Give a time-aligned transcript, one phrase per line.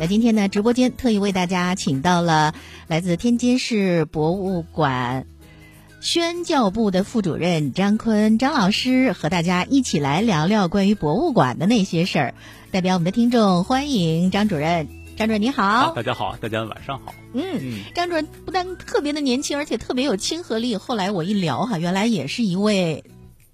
[0.00, 2.52] 那今天呢，直播间特意为大家请到了
[2.88, 5.26] 来自天津市博物馆
[6.00, 12.34] 宣教部的副主任张坤张老师，和大家一起来聊聊关于博物馆的那些事儿。
[12.72, 14.88] 代表我们的听众，欢迎张主任。
[15.16, 17.14] 张主任你好，大家好，大家晚上好。
[17.32, 20.76] 嗯，张主任不但特别的年轻，而且特别有亲和力。
[20.76, 23.04] 后来我一聊哈，原来也是一位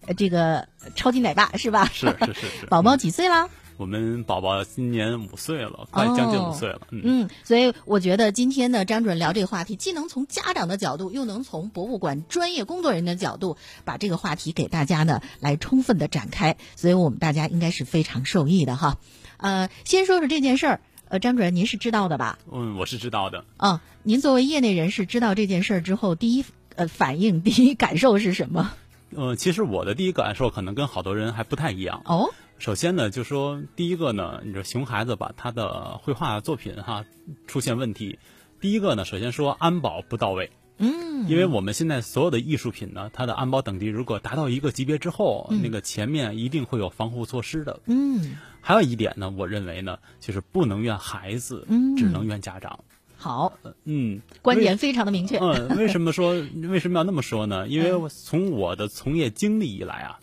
[0.07, 1.85] 呃这个超级奶爸是吧？
[1.93, 2.67] 是是是是。
[2.67, 3.51] 宝宝几岁了？
[3.81, 6.83] 我们宝宝今年五岁了，快将近五岁了。
[6.91, 16.59] 嗯，所以我觉得今天呢，张主任聊这个话题，既能从家长的角度，又能从博物馆专业工作人员的角度，把这个话题给大家呢来充分的展开。
[16.77, 18.99] 所以我们大家应该是非常受益的哈。
[19.39, 22.39] 呃，先说说这件事儿，呃，张主任您是知道的吧？
[22.53, 23.47] 嗯，我是知道的。
[23.57, 26.45] 嗯，您作为业内人士，知道这件事儿之后，第一
[26.77, 28.73] 呃反应、第一感受是什么？
[29.17, 32.03] 呃，其实我的第一感受可能跟好多人还不太一样。
[32.05, 32.29] 哦。
[32.61, 37.07] 首先呢，就说第一个呢，你说熊孩子把，他的绘画作品哈
[37.47, 38.19] 出现问题。
[38.61, 40.51] 第一个呢，首先说安保不到位。
[40.77, 41.27] 嗯。
[41.27, 47.81] 因为我们现在所有的艺术品呢，它的安保等级如果达到一个级别之后，那个前面一定会有防护措施的。
[47.87, 48.37] 嗯。
[48.61, 52.81] 还有一点呢，我认为呢，就是不能怨孩子，只能怨家长。
[53.17, 53.55] 好。
[53.85, 54.21] 嗯。
[54.43, 55.39] 观点非常的明确。
[55.39, 56.35] 嗯，为什么说
[56.69, 57.67] 为什么要那么说呢？
[57.69, 60.21] 因为从我的从业经历以来啊，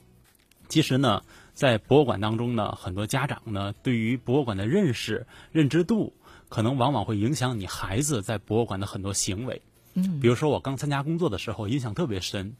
[0.69, 1.23] 其实呢。
[1.58, 6.13] 在博物馆当中呢，很多家长呢对于博物馆的认识、认知度，
[6.50, 9.63] 可能往往会影响你孩子在博物馆的很多行为。
[9.95, 12.55] 嗯，比如说我刚参加工作的时候，印象特别深。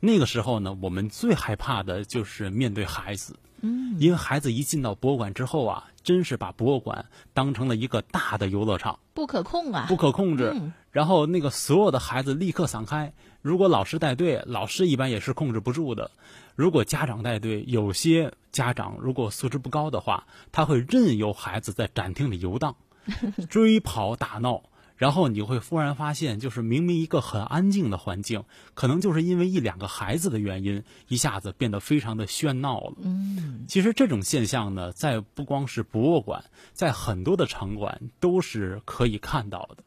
[0.00, 3.38] 那个时候呢，我们最害怕的就是面对孩子。
[3.60, 10.52] 嗯，因为孩子一进到博物馆之后啊，真是把博物馆当成了一个大的游乐场，不可控啊，不可控制。
[10.90, 13.12] 然后那个所有的孩子立刻散开。
[13.42, 16.10] 如果老师带队，老师一般也是控制不住的。
[16.56, 22.76] 如果家长带队，有些家长如果素质不高的话，他会任由孩子在展厅里游荡、
[23.50, 24.62] 追跑打闹，
[24.96, 32.92] 然后你会忽然发现，就是明明一个很安静的环境，可能就是因为一两个孩子的原因，一下子变得非常的喧闹了。
[33.02, 39.82] 嗯，其实这种现象呢，在不光是博物馆，在很多的场馆都是可以看到的。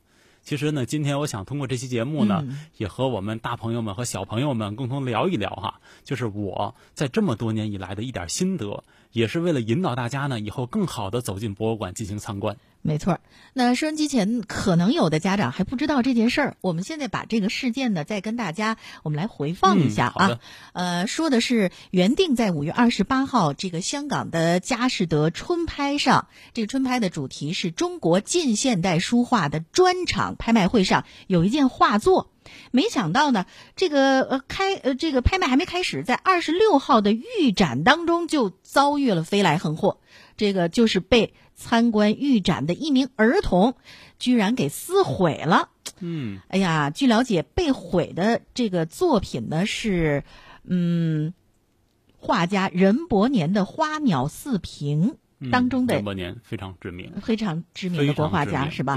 [0.47, 2.41] 其实呢，今天我想通过这期节目呢，
[2.77, 8.85] 也和我们大朋友们和小朋友们共同聊一聊哈，就是我在这么多年以来的一点心得，
[9.17, 12.55] 也是为了引导大家呢，以后更好的走进博物馆进行参观。
[12.83, 13.19] 没错，
[13.53, 20.39] 那收音机前可能有的家长还不知道这件事儿，我们现在把这个事件呢，再跟大家我们来回放一下啊。
[20.73, 32.29] 呃，说的是原定在五月二十八号这个香港的佳士得春拍上，这个春拍的主题是中国近现代书画的专场拍卖会上有一件画作，
[32.71, 39.99] 没想到呢，这个呃开呃这个拍卖还没开始，在二十六号的预展当中就遭遇了飞来横祸，
[40.35, 41.33] 这个就是被。
[41.59, 43.73] 参观预展的一名儿童，
[44.19, 45.69] 居然给撕毁了。
[45.99, 50.23] 嗯，哎呀，据了解，被毁的这个作品呢是，
[50.65, 51.33] 嗯，
[52.15, 55.15] 画家任伯年的《花鸟四屏》
[55.49, 55.95] 当中的。
[55.95, 58.95] 任伯年非常知名，非常知名的国画家是吧？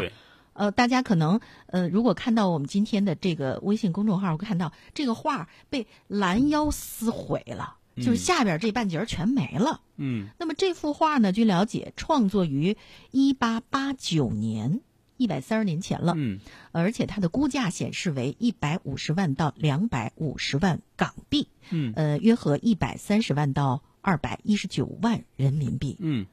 [0.61, 7.79] 呃，大家可能呃，如果看到我们今天的这个微信公众号，会看到这个画被拦腰撕毁了。
[7.97, 9.81] 就是下边这半截全没了。
[9.97, 11.33] 嗯，那么这幅画呢？
[11.33, 12.77] 据了解，创作于
[13.11, 14.81] 一八八九年，
[15.17, 16.15] 一百三十年前了。
[16.17, 16.39] 嗯，
[16.73, 21.49] 而且它的估价显示为一百五十万到两百五十万港币。
[21.71, 25.97] 嗯，呃，约合一百三十万到二百一十九万人民币。
[25.99, 26.27] 嗯，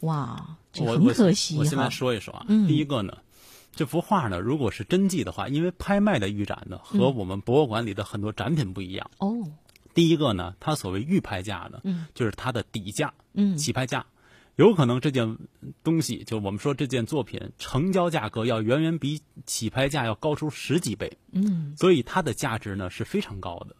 [0.00, 2.44] 哇，这很可惜我先来说一说啊。
[2.48, 3.16] 嗯，第一个呢，
[3.78, 9.08] 这幅画呢，如果是真迹的话，因为拍卖的预展呢，和我们博物馆里的很多展品不一样。
[9.18, 9.44] 哦。
[9.94, 14.04] 第一个呢，它所谓预拍价呢，嗯，就是它的底价，嗯，起拍价，
[14.56, 15.38] 有可能这件
[15.84, 23.76] 东西，就我们说这件作品成交价格要远远比起拍价要高出十几倍，嗯，所以它的价值呢是非常高的。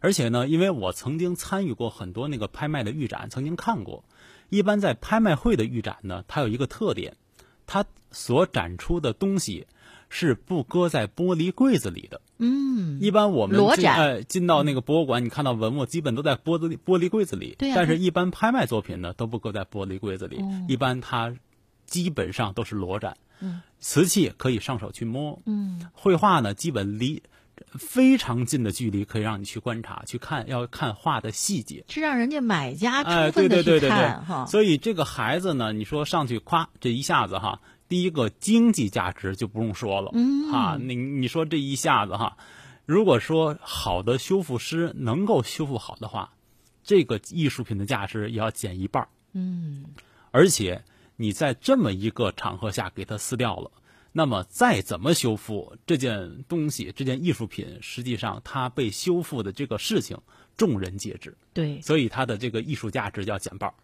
[0.00, 4.04] 而且呢，因为我曾经参与过很多那个拍卖的预展，曾经看过，
[4.48, 7.16] 一般在拍卖会的预展呢，它有一个特点，
[7.66, 9.66] 它所展出的东西。
[10.08, 12.20] 是不搁在玻璃柜子里的。
[12.38, 17.56] 嗯，一般我们裸展哎进到那个博物馆，你看到文物基本都在玻璃玻璃柜子里。
[17.58, 21.34] 对但是，一般拍卖作品呢都不搁在玻璃柜子里，一般它
[21.86, 23.16] 基本上都是裸展。
[23.40, 25.42] 嗯，瓷器可以上手去摸。
[25.44, 27.20] 嗯，绘画呢基本离
[27.78, 31.84] 非常近的距离可以让你去观察去看，要看画的细节。
[31.88, 34.46] 是让人家买家充分的去看哈。
[34.46, 37.60] 所以这个孩子呢，你说上去夸这一下子哈。
[37.88, 42.36] 第一个经济价值就不用说了，嗯，啊，你你说这一下子哈，
[42.84, 46.32] 如果说好的修复师能够修复好的话，
[46.82, 49.84] 这个艺术品的价值也要减一半嗯，
[50.32, 50.82] 而且
[51.14, 53.70] 你在这么一个场合下给它撕掉了，
[54.18, 60.16] 那么再怎么修复这件东西，这件艺术品，实际上它被修复的这个事情，
[60.56, 61.36] 众人皆知。
[61.52, 63.74] 对，所以它的这个艺术价值要减半。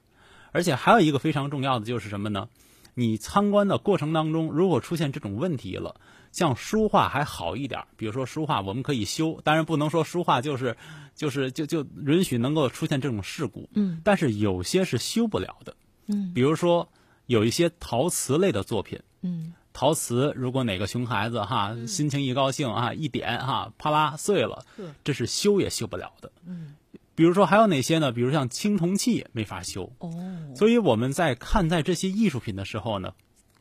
[0.51, 2.49] 而且还有一个非常重要的就是什么呢？
[2.95, 6.01] 你参观的过程当中，如果出现这种问题了，
[6.33, 10.79] 像书画还好一点，比如说书画我们可以修，当然不能说书画就是
[11.15, 13.69] 就是就就允许能够出现这种事故。
[13.75, 15.77] 嗯，但是有些是修不了的。
[16.07, 16.89] 嗯，比如说
[17.27, 18.99] 有一些陶瓷类的作品。
[19.25, 24.65] 嗯，陶瓷如果哪个熊孩子哈心情一高兴啊一点哈啪啦碎了，
[25.05, 26.33] 这是修也修不了的。
[26.47, 26.75] 嗯。
[27.15, 28.11] 比如说还有哪些呢？
[28.11, 30.11] 比如像青铜器没法修，哦，
[30.57, 33.13] 所以我们在看待这些艺术品的时候呢，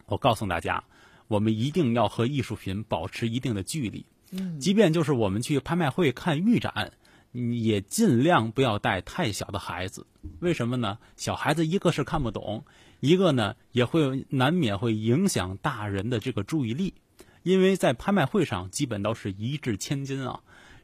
[0.05, 0.85] 我告诉大家，
[1.27, 4.05] 我们一定要和艺术品保持一定的距离。
[4.31, 6.93] 嗯，即便就是我们去拍卖会看预展，
[7.33, 10.07] 也尽量不要带太小的孩子。
[10.39, 10.97] 为什么呢？
[11.17, 12.63] 小孩子一个是看不懂，
[13.01, 16.93] 一个呢也会难免会影响大人的这个注意力，
[17.43, 20.39] 因为在拍卖会上基本都是一掷千金啊。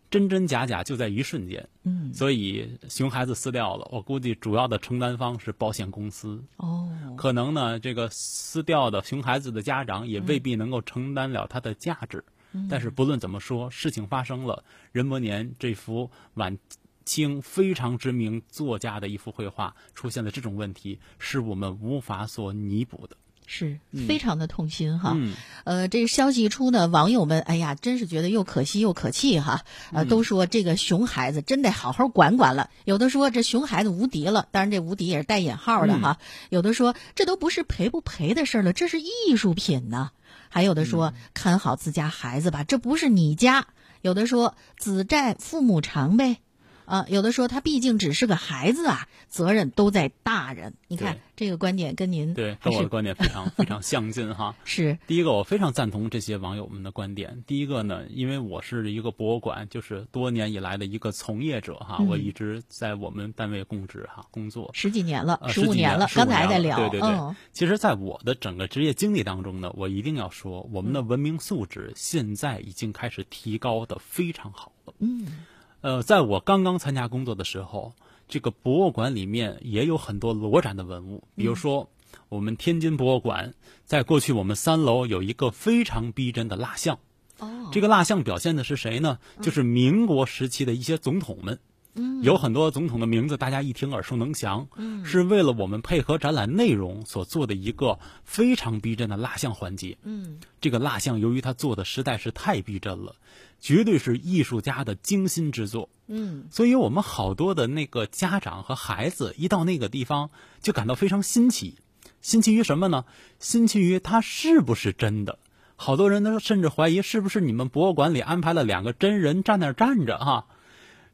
[0.09, 6.41] 真真假假就在一瞬间，嗯，所以熊孩子撕掉了，我估计主要的承担方是保险公司。
[6.55, 12.23] 哦，可能呢，这个撕掉的熊孩子的家长也未必能够承担了它的价值。
[12.53, 14.63] 嗯，但是不论怎么说，事情发生了，
[14.93, 16.57] 任伯年这幅晚
[17.07, 23.17] 清非常知名作家的一幅绘画出现了这种问题，是我们无法所弥补的。
[23.49, 25.33] 是非常的痛心哈，嗯，
[25.63, 29.63] 呃，这个消息一出呢，网友们哎呀，真是觉得又可惜又可气哈，
[29.93, 32.69] 呃，都说这个熊孩子真得好好管管了。
[32.83, 36.19] 有的说这熊孩子无敌了，当然这无敌也是带引号的哈。
[36.49, 40.11] 有的说这都不是赔不赔的事了，这是艺术品呢。
[40.49, 43.65] 还有的说看好自家孩子吧，这不是你家。
[44.01, 46.39] 有的说子债父母偿呗。
[46.87, 50.73] 啊，有的说他毕竟只是个孩子啊，责任都在大人。
[50.87, 54.55] 你看这个观点跟您对跟我的观点非常非常相近哈。
[54.63, 57.43] 是第一个，我非常赞同这些网友们的观点。
[57.45, 66.77] 第一个呢，因为我是一个博物馆，就是多年以来的一个从业者哈，我一直在我们单位供职哈工作十几年了，十五年了，刚才还在聊。
[66.77, 74.93] 对对对，其实，在我的整个职业经历当中呢，我一定要说，我们的文明素质现在已经开始提高的非常好了。
[74.99, 75.45] 嗯。
[75.87, 77.93] 呃，在我刚刚参加工作的时候，
[78.27, 81.23] 这个博物馆里面也有很多裸展的文物。
[81.33, 81.89] 比如说，
[82.27, 83.53] 我们天津博物馆
[83.85, 86.99] 在过去我们三楼有一个非常逼真的蜡像。
[87.39, 89.19] 哦，这个蜡像表现的是谁呢？
[89.41, 91.57] 就是民国时期的一些总统们。
[91.99, 94.67] 嗯，有很多总统的名字，大家一听耳熟能详。
[94.75, 99.97] 嗯，是为了我们配合展览内容所做的一个非常逼真的蜡像环节。
[100.03, 103.15] 嗯，这个蜡像由于它做的实在是太逼真了。
[103.59, 110.29] 绝对是艺术家的精心之作，嗯，所以我们好多的那个家长和孩子一到那个地方
[110.61, 111.77] 就感到非常新奇，
[112.21, 113.05] 新奇于什么呢？
[113.39, 115.39] 新奇于它是不是真的？
[115.75, 120.47] 好多人都甚至怀疑是不是你们博物馆里安排了两个真人站那儿站着哈。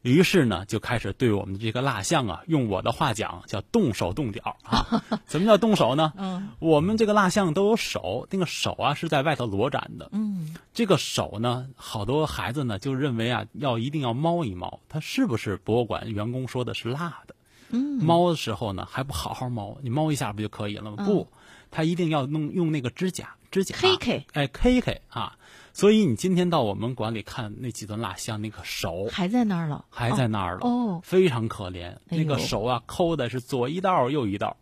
[0.03, 5.01] 于是呢，就开始对我们这个蜡像啊，用我的话讲叫动手动脚啊。
[5.27, 6.11] 什么叫动手呢？
[6.17, 10.09] 嗯，我们这个蜡像都有手，那个手啊是在外头裸展的。
[10.11, 17.35] 嗯，这个手呢，好多孩子呢就认为啊，要一定要猫一猫，它是不是博物馆员工说的是蜡的？
[17.69, 21.05] 嗯，猫的时候呢还不好好猫，你猫一下不就可以了吗？
[21.05, 21.29] 不，
[21.71, 25.37] 他一定要弄用那个指甲，指甲，K K，哎，K K 啊。
[25.73, 31.97] 所以你今天到我们馆里看那几尊蜡像，那个手还在那儿了，还在那儿了，哦，非常可怜。
[32.05, 34.57] 那个手啊，抠的是左一道右一道。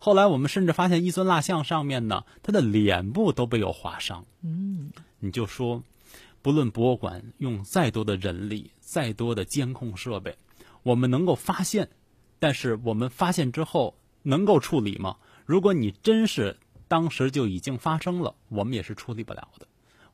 [0.00, 4.24] 后来我们甚至发现一尊蜡像上面呢，他的脸部都被有划伤。
[4.42, 5.84] 嗯，你就说，
[6.42, 10.36] 不论博物馆用再多的人力、再多的监控设备，
[10.82, 11.88] 我们能够发现，
[12.40, 15.18] 但是我们发现之后能够处理吗？
[15.46, 16.56] 如果你真是
[16.88, 19.67] 当时就已经发生了，我们也是处理不了的。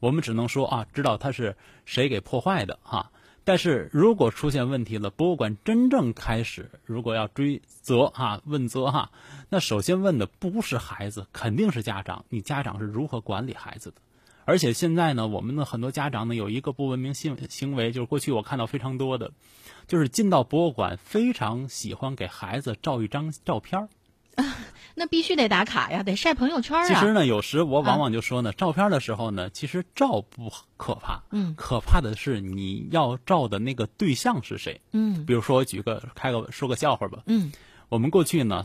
[0.04, 1.56] 我们只能说啊，知道他是
[1.86, 3.10] 谁给破坏的哈。
[3.42, 9.10] 但是如果出现问题了，博物馆真正开始，如果要追责哈、问责哈，
[9.48, 12.26] 那首先问的不是孩子，肯定是家长。
[12.28, 13.96] 你家长是如何管理孩子的？
[14.44, 19.32] 而且现在呢，我们的很多家长呢有一个不文明行行为，就是过去我看到非常多的，
[19.86, 23.88] 就是进到博物馆非常喜欢给孩子照一张照片儿。
[24.94, 26.86] 那必须得打卡呀，得晒朋友圈啊。
[26.86, 37.52] 其实呢，有时我往往就说呢，照片的时候呢，其实照不可怕，嗯，可怕的是你要照的那个对象是谁，嗯，比如说我举个开个说个笑话吧，嗯，
[37.88, 38.64] 我们过去呢，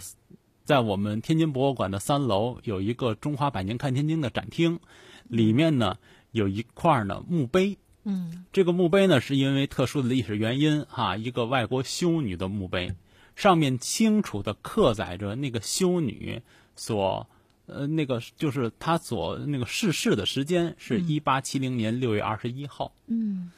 [0.63, 4.79] 在我们天津博物馆的三楼有一个“中华百年看天津”的展厅，
[5.27, 5.98] 里面呢
[6.31, 12.93] 有一块呢墓碑，嗯，这个墓碑呢是因为特殊的历史原因哈，一个外国修女的墓碑。
[13.39, 16.41] 上面清楚的刻载着那个修女
[16.75, 17.25] 所
[17.67, 22.91] 呃，那个就是她所那个逝世的时间是一八七零年六月二十一号。
[23.08, 23.50] 嗯，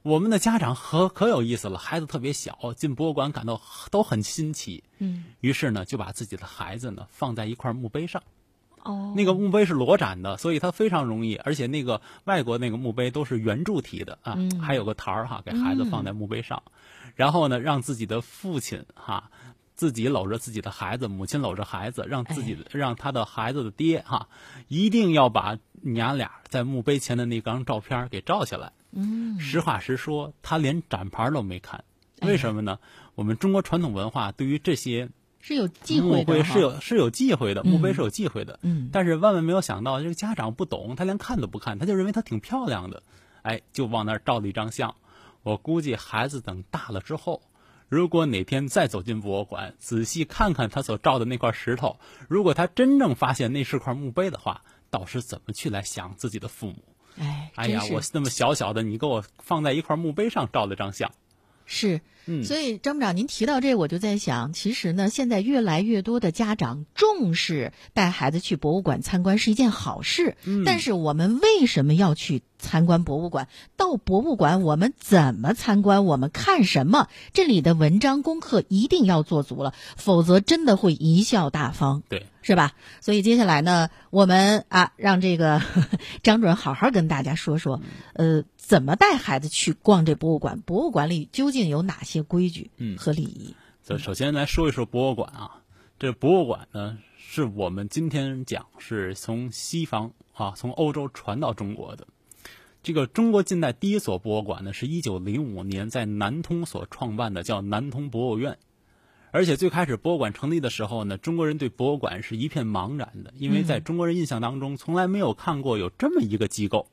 [0.00, 4.82] 我们的家长可可有意思了，孩子特别小，进博物馆感到都很新奇。
[5.00, 8.22] 嗯，于是呢，就把自己的孩子呢放在一块墓碑上。
[8.84, 16.62] 哦，那个墓碑是裸展的，所以它非常容易，而且那个外国那个墓碑都是圆柱体的啊，嗯还有个台儿哈，给孩子放在墓碑上，
[17.16, 19.30] 然后呢，让自己的父亲哈。
[19.74, 24.26] 自己搂着自己的孩子，母亲搂着孩子，让自己的、让他的孩子的爹哈，
[24.68, 28.72] 一定要把娘俩在墓碑前的那张照片给照下来。
[28.92, 31.84] 嗯，实话实说，他连展牌都没看，
[32.22, 32.78] 为什么呢？
[33.14, 38.58] 我们中国传统文化对于这些是有忌讳的墓碑是有是有忌讳的，嗯墓碑是有忌讳的。
[38.62, 43.02] 嗯但是万万没有想到，这个家长不懂，他连看都不看，他就认为他挺漂亮的，
[43.42, 44.94] 哎，就往那儿照了一张相。
[45.46, 47.40] 我估计孩子等大了之后，
[47.88, 56.82] 如果哪天再走进博物馆，仔细看看他所照的那块石头，如果他真正发现那是块墓碑的话，倒是怎么去来想自己的父母？
[57.20, 61.12] 哎，哎呀，我那么小小的，你给我放在一块墓碑上照了张相，
[61.66, 70.36] 是，嗯所以张部长，您提到这，我就在想，其实呢，现在越来越多的家长重视带孩子去博物馆参观是一件好事。
[70.44, 73.48] 嗯但是我们为什么要去参观博物馆？
[73.76, 76.04] 到博物馆我们怎么参观？
[76.04, 77.08] 我们看什么？
[77.32, 82.02] 这里的文章功课一定要做足了，否则真的会贻笑大方。
[82.08, 82.72] 对，是吧？
[83.00, 85.60] 所以接下来呢，我们啊，让这个
[86.22, 87.80] 张主任好好跟大家说说，
[88.14, 90.60] 呃，怎么带孩子去逛这博物馆？
[90.62, 93.54] 博物馆里究竟有哪些规矩嗯和礼仪？
[93.84, 95.62] 这首先来说一说博物馆啊，
[96.00, 102.08] 这博物馆呢，是我们今天讲是从西方啊，从欧洲传到中国的。
[102.82, 108.58] 这个中国近代第一所博物馆呢，是一九零五年在南通所创办的，叫南通博物院。
[109.30, 116.88] 而且最开始博物馆成立的时候呢，中国人对博物馆是一片茫然的，因为在中国人印象当中，从来没有看过有这么一个机构。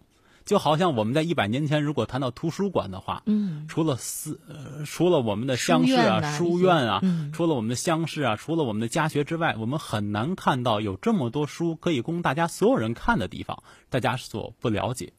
[0.45, 15.13] 就好像我们在一百年前，如果谈到图书馆的话，嗯，除了私呃，除了我们的乡试啊、书院啊，嗯除了我们的乡试啊，除了我们的家学之外，我们很难看到有这么多书可以供大家所有人看的地方，大家所不了解。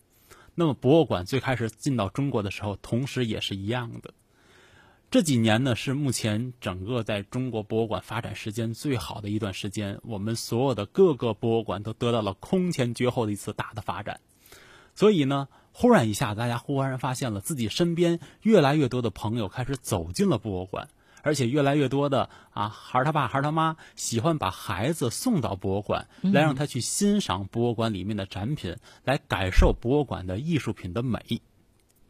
[0.54, 4.12] 那么博物馆最开始进到中国的时候，同时也是一样的。
[5.10, 10.00] 这几年呢，是目前整个在中国博物馆发展时间最好的一段时间。
[10.02, 14.20] 我们所有的各个博物馆都得到了空前绝后的一次大的发展。
[14.94, 20.88] 所以呢，忽然一下，大家忽然发现了自己身边越来越多的朋友开始走进了博物馆，
[21.22, 31.42] 而且越来越多的啊，孩儿他爸、孩儿他妈喜欢把孩子送到博物馆，来让他去欣赏博物馆里面的展品，来感受博物馆的艺术品的美。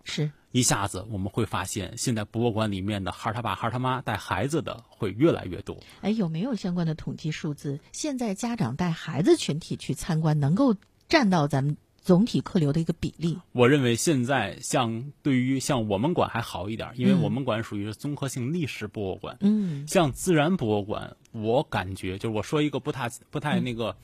[0.06, 5.78] 是一下子我们会发现，现在博物馆里面的孩儿他爸、孩儿他妈带孩子的会越来越多。
[6.02, 7.80] 哎，有没有相关的统计数字？
[7.92, 10.76] 现在家长带孩子群体去参观，能够
[11.08, 13.38] 占到咱们总体客流的一个比例？
[13.52, 19.36] 我认为现在像对于像我们馆还好一点，因为嗯我们馆属于是综合性历史博物馆。
[19.40, 23.96] 嗯像自然博物馆，我感觉就是我说一个不太不太那个，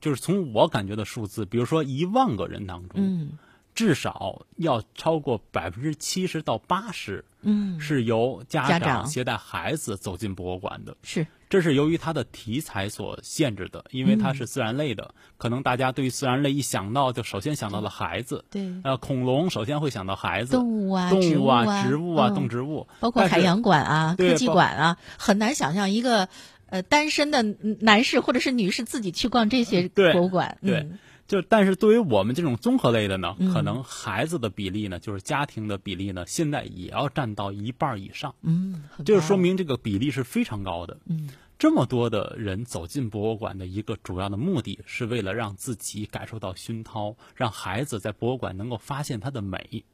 [0.00, 3.38] 就是从我感觉的数字，比如说一万个人当中，嗯
[3.74, 10.96] 至少要超过百分之七十到八十嗯，是由家长携带孩子走进博物馆的。
[11.02, 18.42] 是这是由于它的题材所限制的，因为它是自然类的，可能大家对于自然类一想到，就首先想到了孩子。
[18.50, 26.30] 对呃，恐龙首先会想到孩子，动物啊、动物啊、啊、植物啊、嗯动植物，包括海洋馆啊、科技馆啊，很难想象一个
[26.70, 30.56] 呃单身的男士或者是女士自己去逛这些博物馆。
[30.62, 40.98] 对嗯就但是对于我们这种综合类的呢，嗯可能孩子的比例呢，就是家庭的比例呢，现在也要占到一半以上，嗯，很就是说明这个比例是非常高的。
[41.06, 49.84] 嗯这么多的人走进博物馆的一个主要的目的是为了让自己感受到熏陶，让孩子在博物馆能够发现它的美。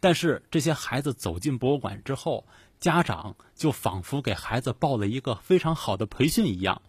[0.00, 2.46] 但是这些孩子走进博物馆之后，
[2.80, 6.80] 家长就仿佛给孩子报了一个非常好的培训一样，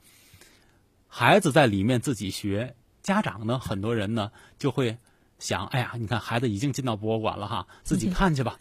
[1.10, 4.98] 孩子在里面自己学，家长呢，很多人呢就会
[5.38, 8.58] 想，哎呀，你看孩子已经进到博物馆了哈， 自己看去吧。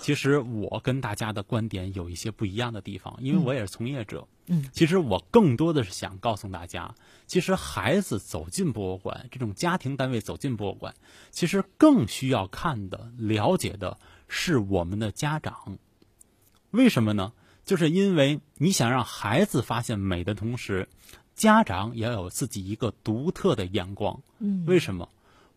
[0.00, 4.28] 其实我跟大家的观点有一些不一样的地方，因为我也是从业者。
[4.46, 6.94] 嗯，其实我更多的是想告诉大家，
[7.26, 10.94] 其实孩子走进博物馆，这种家庭单位走进博物馆，
[11.30, 15.78] 其实更需要看的、了解的是我们的家长。
[16.72, 17.32] 为什么呢？
[17.64, 20.88] 就是因为你想让孩子发现美的同时，
[21.38, 24.20] 家长也要有自己一个独特的眼光。
[24.40, 25.08] 嗯为什么？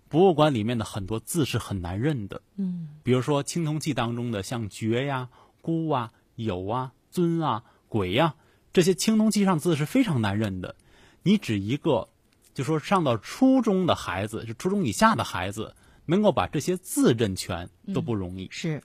[0.07, 5.29] 博物馆里面的很多字是很难认的，嗯比如说青铜器当中的像爵呀、
[5.61, 8.35] 孤啊、有啊、尊啊、鬼呀、
[8.71, 10.75] 这些青铜器上字是非常难认的。
[11.23, 12.09] 你指一个，
[12.53, 15.73] 就就说上到初中的孩子，就初中以下的孩子，
[16.05, 18.47] 能够把这些字认全都不容易。
[18.51, 18.83] 是，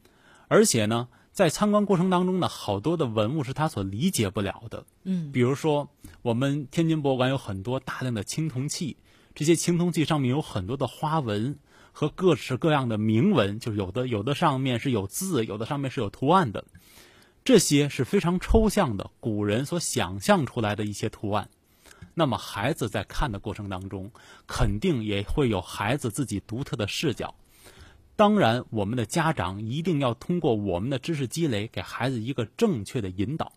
[0.48, 4.86] 而且呢，在参观过程当中呢，好多的文物是他所理解不了的。
[5.04, 5.90] 嗯，比如说，
[6.22, 8.96] 我们天津博物馆有很多大量的青铜器，
[9.34, 11.58] 这些青铜器上面有很多的花纹
[11.92, 16.64] 和各式各样的铭文，就是有的有的上面是有字，有的上面是有图案的。
[17.44, 21.50] 这些是非常抽象的，古人所想象出来的一些图案。
[22.14, 24.10] 那么孩子在看的过程当中，
[24.46, 27.34] 肯定也会有孩子自己独特的视角。
[28.16, 33.52] 当然，我们的家长一定要通过我们的知识积累，给孩子一个正确的引导。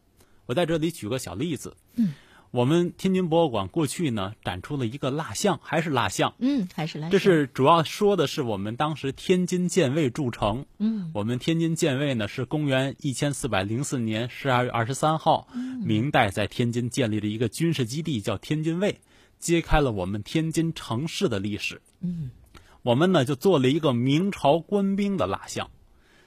[0.46, 1.76] 我在这里举个小例子。
[1.96, 2.14] 嗯。
[2.52, 7.12] 我们天津博物馆过去呢展出了一个蜡像，还是蜡像，嗯，还是蜡像。
[7.12, 10.66] 这是主要说的是我们当时天津建卫筑城。
[10.80, 15.48] 嗯，我们天津建卫呢是公元一千四百零四年十二月二十三号，
[15.86, 19.00] 明代在天津建立了一个军事基地，叫天津卫，
[19.38, 21.80] 揭开了我们天津城市的历史。
[22.02, 22.32] 嗯，
[22.82, 25.70] 我们呢就做了一个明朝官兵的蜡像，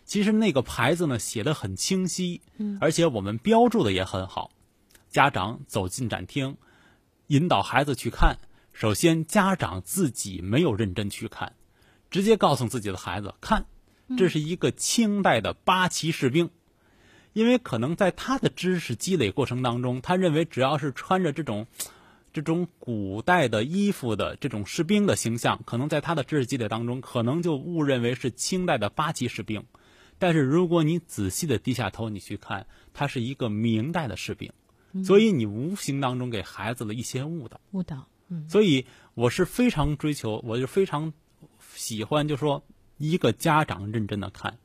[0.04, 2.42] 其实那个牌子呢写的很清晰，
[2.80, 4.50] 而且我们标注的也很好。
[5.08, 6.56] 家长走进展厅，
[7.26, 8.38] 引导孩子去看。
[8.72, 11.54] 首先，家长自己没有认真去看，
[12.10, 13.66] 直接告诉自己的孩子：“看，
[14.16, 16.50] 这是一个清代的八旗士兵。”
[17.34, 21.66] 因为可能在他的知识积累过程当中，他认为只要是穿着这种
[22.32, 29.64] 这种古代的衣服的这种士兵的形象，可能在他的知识积累当中，可能就误认为是清代的八旗士兵。
[30.18, 34.52] 但是如果你仔细的低下头，你去看，他是一个明代的士兵。
[35.04, 38.06] 所以你无形当中给孩子了一些误导，误导。
[38.28, 41.14] 嗯，所以我是非常追求，我就非常
[41.74, 42.62] 喜欢，就说
[42.98, 44.58] 一个家长认真的看，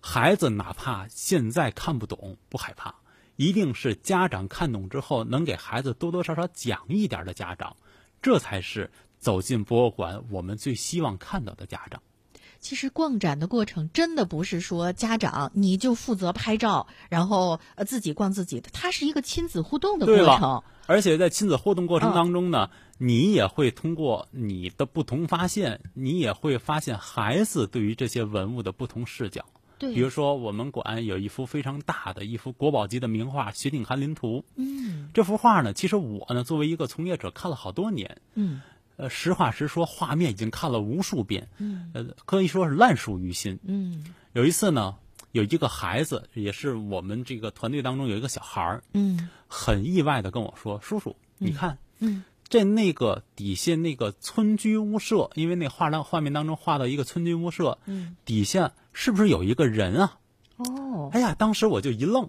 [0.00, 2.94] 孩子哪怕现在看不懂不害怕，
[3.38, 7.76] 一定是家长看懂之后能给孩子多多少少讲一点的家长，
[8.20, 8.90] 这才是
[9.20, 12.02] 走进博物馆我们最希望看到的家长。
[12.58, 20.60] 其实逛展的过程真的不是说家长你就负责拍照，然后呃自己逛自己的，它是一个亲子互动的过程。
[20.86, 29.44] 而且在亲子互动过程当中呢，你也会通过你的不同发现，你也会发现孩子对于这些文物的不同视角。
[29.78, 34.38] 对，比如说我们馆有一幅非常大的一幅国宝级的名画《雪景寒林图》。
[34.56, 38.20] 嗯，这幅画呢，其实我呢作为一个从业者看了好多年。
[38.34, 38.60] 嗯。
[38.96, 43.56] 呃，实话实说，画面已经看了无数遍，嗯，呃，可以说是烂熟于心。
[43.62, 44.96] 嗯，有一次呢，
[45.30, 60.18] 有一个孩子，也是我们这个团队当中有一个小孩儿，嗯，很意外的跟我说：“叔叔，你看，嗯，这那个底下那个村居屋舍，因为那画当画面当中画到一个村居屋舍，嗯，底下是不是有一个人啊？
[60.56, 62.28] 哦，哎呀，当时我就一愣。”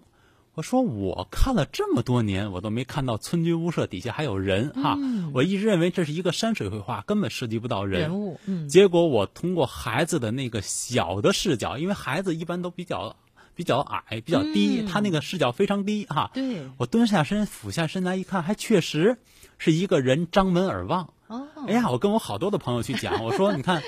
[0.54, 4.96] 我说我看了这么多年，我都没看到村居屋舍底下还有人哈。
[5.34, 8.40] 我一直认为这是一个山水绘画，根本涉及不到人人物。
[8.46, 13.16] 嗯，结果我通过孩子的那个小的视角，因为孩子一般都比较
[13.56, 16.30] 比较矮、比较低，他那个视角非常低哈。
[16.36, 19.18] 对，我蹲下身、俯下身来一看，还确实
[19.58, 21.14] 是一个人张门而望。
[21.30, 23.82] 哦，哎呀，我跟我好多的朋友去讲， 我说你看。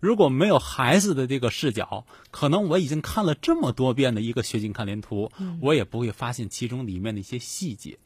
[0.00, 7.98] 如果没有孩子的这个视角，可能我已经看了这么多遍的一个《雪景看联图》，我也不会发现其中里面的一些细节。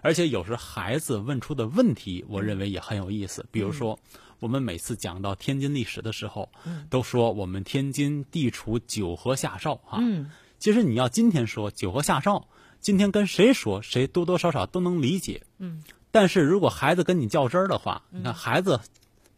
[0.00, 3.46] 而且有时孩子问出的问题，我认为也很有意思。
[3.52, 3.96] 比如说，
[4.40, 6.50] 我们每次讲到天津历史的时候，
[6.90, 9.98] 都说我们天津地处九河下哨哈。
[10.00, 12.48] 嗯，其实你要今天说九河下哨，
[12.80, 15.44] 今天跟谁说，谁多多少少都能理解。
[15.58, 15.84] 嗯，
[16.16, 18.80] 但是如果孩子跟你较真儿的话，你看孩子。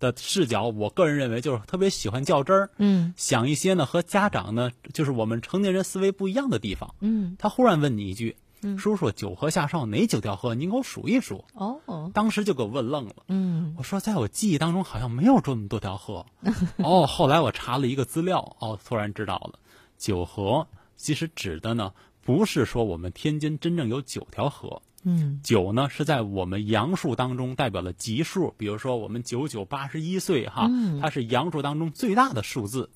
[0.00, 10.54] 的视角，我个人认为就是特别喜欢较真儿，嗯，想一些呢和家长呢，就是我们成年人思维不一样的地方，嗯，他忽然问你一句，嗯，叔叔，九河下哨哪九条河？
[10.54, 11.44] 您给我数一数。
[11.52, 11.80] 哦，
[12.14, 16.24] 当时就给我问愣了，嗯，我说在我记忆当中好像没有这么多条河，
[16.78, 19.58] 哦，后来我查了一个资料，哦，突然知道了，
[19.98, 24.80] 九河其实指的呢不是说我们天津真正有九条河。
[25.04, 30.68] 嗯，九呢是在我们阳数当中代表了吉数，比如说我们九九八十一岁哈，
[31.00, 32.90] 它是阳数当中最大的数字。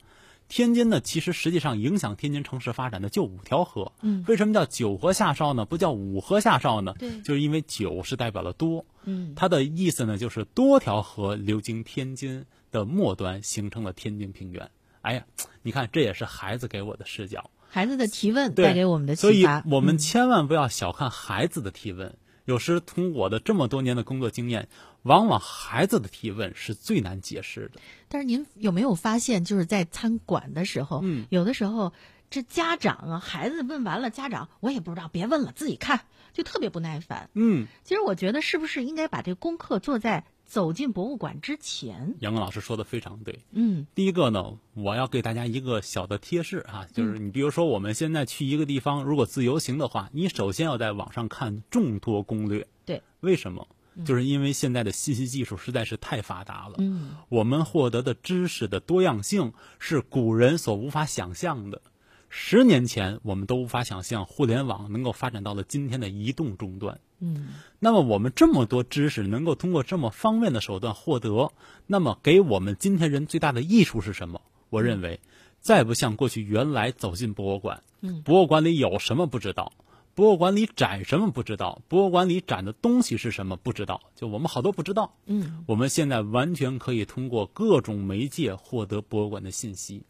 [0.49, 3.91] 天津呢，其实实际上影响天津城市发展的就五条河。
[4.03, 5.65] 嗯，为什么叫九河下梢呢？
[5.65, 6.95] 不叫五河下梢呢？
[6.99, 8.85] 对，就是因为九是代表了多。
[9.05, 14.69] 嗯，它的意思呢，就是多条河流经天津的末端，形成了天津平原。
[15.01, 15.25] 哎呀，
[15.63, 17.49] 你看，这也是孩子给我的视角。
[17.75, 22.19] 孩子的提问带给我们的启发，所以我们千万不要小看孩子的提问。
[22.45, 24.69] 有时从我的这么多年的工作经验，
[25.01, 27.81] 往往孩子的提问是最难解释的。
[28.11, 31.95] 但是您有没有发现，就是在餐馆的时候，嗯，有的时候
[32.29, 36.03] 这家长啊，孩子问完了，家长我也不知道，别问了，自己看，
[36.35, 37.31] 就特别不耐烦。
[37.33, 40.27] 嗯，其实我觉得是不是应该把这个功课做在。
[40.53, 43.39] 走进博物馆之前，杨光老师说的非常对。
[43.53, 52.67] 嗯第一个呢，我要给大家一个小的贴士啊，就是你比如说我们现在去一个地方，如果自由行的话，你首先要在网上看众多攻略。
[52.85, 53.67] 对，为什么？
[54.05, 61.81] 就是因为现在的信息技术实在是太发达了，嗯我们获得的知识的多样性是古人所无法想象的。
[62.29, 67.01] 十年前，我们都无法想象互联网能够发展到了今天的移动终端。
[67.25, 71.53] 嗯那么我们这么多知识能够通过这么方便的手段获得，
[71.87, 74.41] 那么给我们今天人最大的益处是什么？
[74.71, 75.21] 我认为，
[75.61, 79.73] 再不像过去原来走进博物馆，嗯博物馆里有什么不知道，
[80.15, 85.15] 博物馆里展什么不知道，博物馆里展的东西是什么不知道，就我们好多不知道。
[85.27, 90.03] 嗯我们现在完全可以通过各种媒介获得博物馆的信息。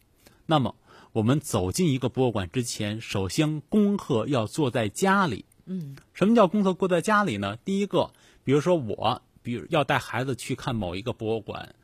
[0.45, 0.75] 那么，
[1.11, 5.45] 我们走进一个博物馆之前，首先功课要做在家里。
[5.65, 7.57] 嗯什么叫功课过在家里呢？
[7.63, 8.11] 第一个，
[8.43, 11.75] 比如说我，比如要带孩子去看某一个博物馆，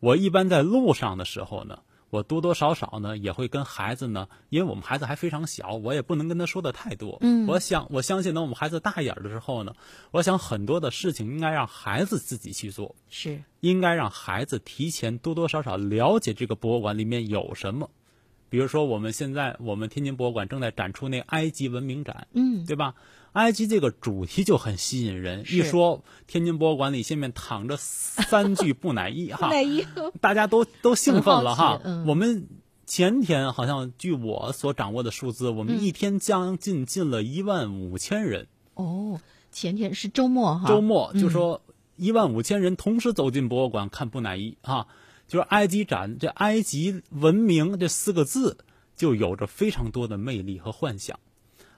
[0.00, 7.18] 我一般在路上的时候呢，我多多少少呢也会跟孩子呢，因为我们孩子还非常小，我也不能跟他说的太多。
[7.20, 9.74] 嗯我想我相信等我们孩子大一点的时候呢，
[10.10, 12.94] 我想很多的事情应该让孩子自己去做。
[13.08, 17.90] 是应该让孩子提前多多少少了解这个博物馆里面有什么。
[18.48, 22.94] 比如说，我们现在我们天津博物馆正在展出那埃及文明展，嗯对吧？
[23.36, 25.44] 埃及这个主题就很吸引人。
[25.46, 29.50] 一说天津博物馆里下面躺着三具布乃伊哈，
[30.22, 32.48] 大家都都兴奋了哈我们
[32.86, 38.46] 前天好像据我所掌握的数字，我嗯们一天将近进了一万五千人。
[38.72, 39.20] 哦，
[39.52, 41.60] 前天是周末哈，周末嗯就说
[41.96, 44.88] 一万五千人同时走进博物馆看布乃伊哈，
[45.28, 48.56] 就是埃及展，这埃及文明这四个字
[48.96, 51.20] 就有着非常多的魅力和幻想。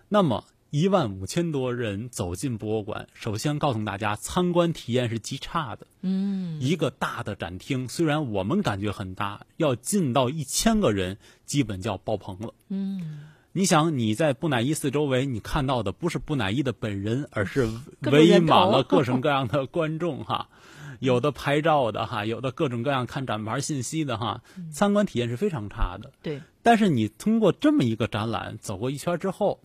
[0.09, 5.87] 那么一万五千多人走进博物馆，首先告诉大家，参观体验是极差的。
[6.03, 6.61] 嗯。
[6.61, 12.53] 一个大的展厅，虽然我们感觉很大，要进到一千个人，基本就要爆棚了。
[12.69, 13.25] 嗯。
[13.53, 17.69] 你想你在布乃伊四周围，你看到的不是布乃伊的本人，而是
[18.03, 20.49] 围满了各种各样的观众哈，
[21.01, 26.13] 有的拍照的哈，有的各种各样看展牌信息的哈，参观体验是非常差的。
[26.23, 29.59] 对，但是你通过这么一个展览走过一圈之后，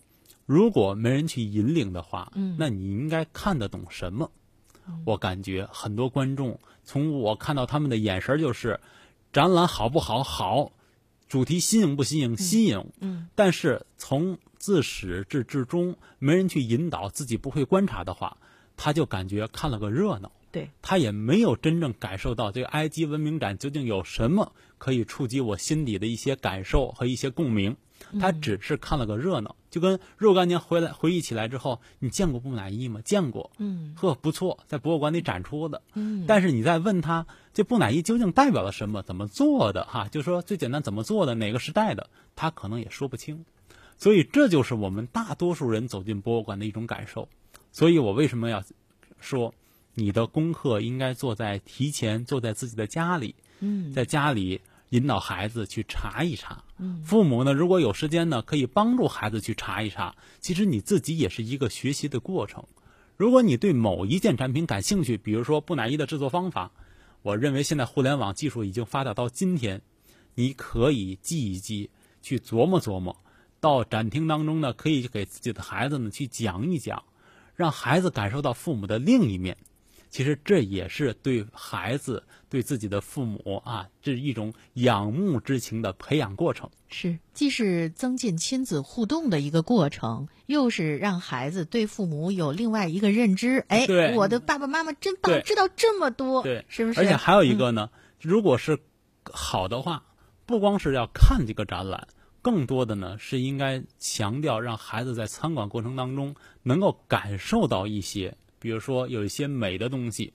[0.46, 4.30] 如果没人去引领的话，嗯那你应该看得懂什么？
[5.06, 8.78] 我感觉很多观众从我看到他们的眼神儿就是，
[9.32, 10.22] 展览好不好？
[10.22, 10.72] 好，
[11.26, 12.36] 主题新颖不新颖？
[12.36, 12.84] 新颖。
[13.00, 18.36] 嗯但是从自始至至终，没人去引导，自己不会观察的话，
[18.76, 20.30] 他就感觉看了个热闹。
[20.52, 27.76] 对，他也没有真正感受到这个埃及文明展究竟有什么可以触及我心底的一些感受和一些共鸣。
[28.20, 33.00] 他只是看了个热闹，就跟若干年回来回忆起来之后，你见过布乃伊吗？
[33.04, 35.82] 见过，嗯呵，不错，在博物馆里展出的。
[35.94, 39.02] 嗯但是你再问他，这布乃伊究竟代表了什么？
[39.02, 39.84] 怎么做的？
[39.84, 43.44] 哈，就说最简单怎么做的，哪个时代的，他可能也说不清。
[43.96, 47.28] 所以这就是我们大多数人走进博物馆的一种感受。
[47.70, 48.62] 所以我为什么要
[49.20, 49.54] 说，
[49.94, 54.60] 你的功课应该做在提前，做在自己的家里，嗯在家里
[54.94, 56.62] 引导孩子去查一查。
[56.78, 60.14] 嗯父母呢，如果有时间呢，可以帮助孩子去查一查。
[60.38, 62.64] 其实你自己也是一个学习的过程。
[63.16, 66.70] 如果你对某一件产品感兴趣，比如说布乃伊的制作方法，
[67.22, 69.82] 我认为现在互联网技术已经发达到今天，
[70.36, 71.90] 你可以记一记，
[72.22, 73.16] 去琢磨琢磨。
[73.58, 77.02] 到展厅当中呢，可以给自己的孩子呢去讲一讲，
[77.56, 79.56] 让孩子感受到父母的另一面。
[80.10, 82.22] 其实这也是对孩子、
[82.54, 86.70] 对自己的父母啊，这是一种仰慕之情的培养过程。
[86.86, 93.64] 是，既是增进亲子互动的一个过程，又是让孩子对父母有另外一个认知。
[93.66, 97.00] 哎，我的爸爸妈妈真棒，知道这么多，对，是不是？
[97.00, 97.90] 而且还有一个呢，
[98.20, 98.78] 如果是
[99.24, 100.04] 好的话，
[100.46, 102.06] 不光是要看这个展览，
[102.40, 110.32] 更多的呢是应该强调让孩子在参观过程当中能够感受到一些，比如说有一些美的东西。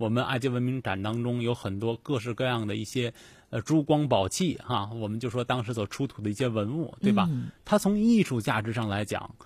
[0.00, 3.12] 我们埃及文明展当中有很多各式各样的一些
[3.50, 7.26] 呃珠光宝气哈，我们就说当时所出土的一些文物，对吧？
[7.30, 9.36] 嗯它从艺术价值上来讲，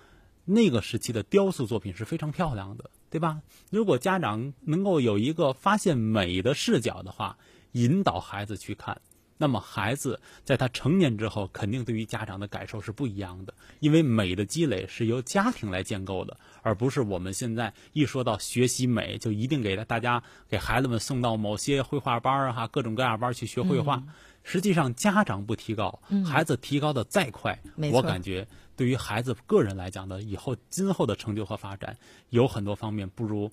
[0.45, 3.41] 那个时期的雕塑作品是非常漂亮的，对吧？
[3.69, 7.37] 如果家长能够有一个发现美的视角的话，
[7.73, 9.01] 引导孩子去看，
[9.37, 24.01] 那么孩子在他成年之后，肯定对于家长的感受是不一样的，因为美的积累是由家庭来建构的，而不是我们现在一说到学习美，就一定给大家给孩子们送到某些绘画班儿哈，各种各样班儿去学绘画。
[24.47, 27.59] 实际上，家长不提高，孩子提高的再快，
[27.91, 31.97] 我感觉对于孩子个人来讲的，以后今后的成就和发展，
[32.29, 33.49] 有很多方面不如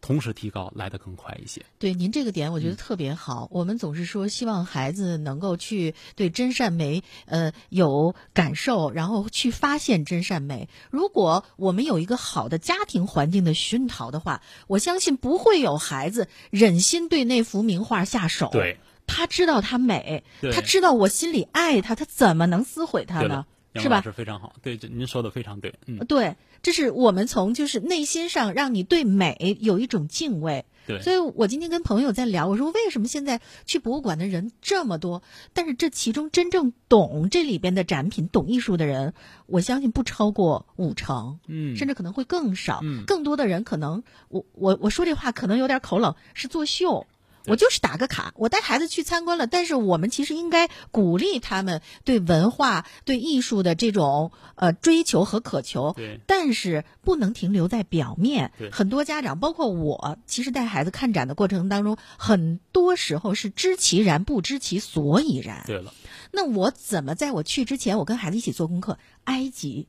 [0.00, 1.62] 同时提高来得更快一些。
[1.78, 3.48] 对您这个点，我觉得嗯特别好。
[3.50, 10.68] 我们总是说希望孩子能够去对真善美呃有感受，然后去发现真善美。
[10.90, 18.48] 如果我们有一个好的家庭环境的熏陶的话，我相信不会有孩子忍心对那幅名画下手。
[18.52, 24.00] 对，他知道它美，他知道我心里爱他，他怎么能撕毁它呢是吧？
[24.00, 30.64] 非常好，对，这您说的非常对，嗯，对，这是我们从就是内心上让你对美有一种敬畏。
[30.86, 39.14] 对，所以我今天跟朋友在聊，我说为什么现在去博物馆的人这么多，但是这其中真正懂这里边的展品、懂艺术的人，
[39.46, 42.80] 我相信不超过五成，嗯，甚至可能会更少。
[42.82, 47.06] 嗯更多的人可能，我我我说这话可能有点口冷，是作秀。
[47.44, 55.94] 对我就是打个卡，我带孩子去参观了，但是我们其实应该鼓励他们对文化、对艺术的这种呃追求和渴求。
[55.96, 58.70] 对，但是不能停留在表面对。
[58.70, 65.64] 很多家长，包括我，其实带孩子看展的过程当中，很多时候是知其然不知其所以然。
[65.66, 65.94] 对了，
[66.32, 68.98] 那我怎么在我去之前，我跟孩子一起做功课？
[69.24, 69.86] 埃及，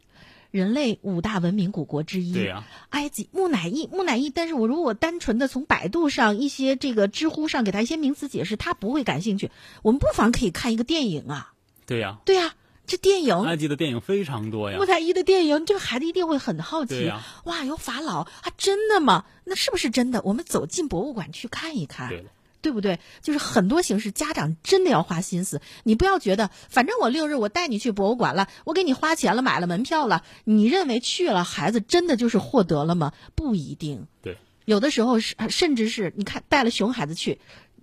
[0.52, 2.34] 人类五大文明古国之一。
[2.34, 4.30] 对呀、埃及木乃伊，木乃伊。
[4.30, 9.50] 但是我如果单纯的从百度上一些这个知乎上给他一些名词解释，他不会感兴趣。
[9.82, 11.54] 我们不妨可以看一个电影啊，
[11.86, 12.54] 对呀、对呀、
[12.86, 17.12] 这电影埃及的电影非常多呀木，乃伊的电影，这个孩子一定会很好奇。
[17.46, 19.26] 哇，有法老啊，真的吗？
[19.46, 20.22] 那是不是真的？
[20.24, 22.30] 我们走进博物馆去看一看，对了，
[22.62, 23.00] 对不对？
[23.22, 25.62] 就是很多形式，家长真的要花心思。
[25.84, 33.14] 你不要觉得，反正我六日我带你去博物馆了，我给你花钱了，买了门票了，你认为去了，孩子真的就是获得了吗？
[33.36, 34.08] 不一定。
[34.22, 37.40] 对，有的时候是，甚至是你看带了熊孩子去，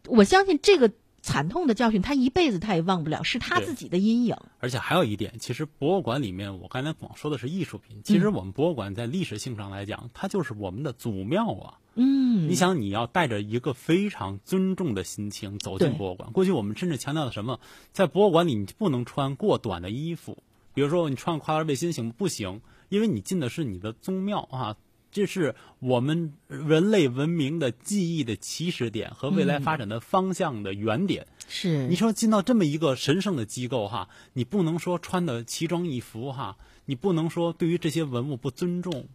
[0.06, 4.37] 我相信这个惨痛的教训，他一辈子他也忘不了，是他自己的阴影。
[4.61, 11.78] 而且还有一点，其实博物馆里面，我刚才光说的是艺术品，其实我们博物馆在历史性上来讲，它就是我们的祖庙啊。
[12.00, 16.31] 嗯，你想，你要带着一个非常尊重的心情走进博物馆。
[16.33, 17.59] 过去我们甚至强调的什么，
[17.92, 20.38] 在博物馆里你不能穿过短的衣服，
[20.74, 22.14] 比如说你穿跨栏背心行吗？
[22.16, 24.76] 不行，因为你进的是你的宗庙啊，
[25.10, 31.26] 这是我们人类文明的记忆的起始点和未来发展的方向的原点。
[31.48, 39.08] 是你说进到这么一个神圣的机构哈，你不能说穿的奇装异服哈，你不能说对于这些文物不尊重，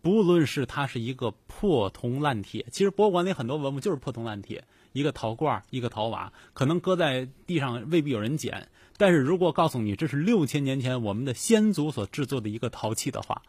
[0.00, 13.42] 不论是它是一个破铜烂铁，其实博物馆里很多文物就是破铜烂铁，一个陶罐，一个陶瓦，可能搁在地上未必有人捡，但是如果告诉你这是六千年前我们的先祖所制作的一个陶器的话，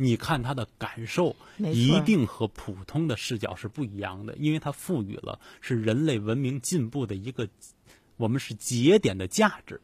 [0.00, 7.48] 你看他的感受一定和普通的视角是不一样的，因为它赋予了是人类文明进步的一个，
[8.16, 9.80] 我们是节点的价值。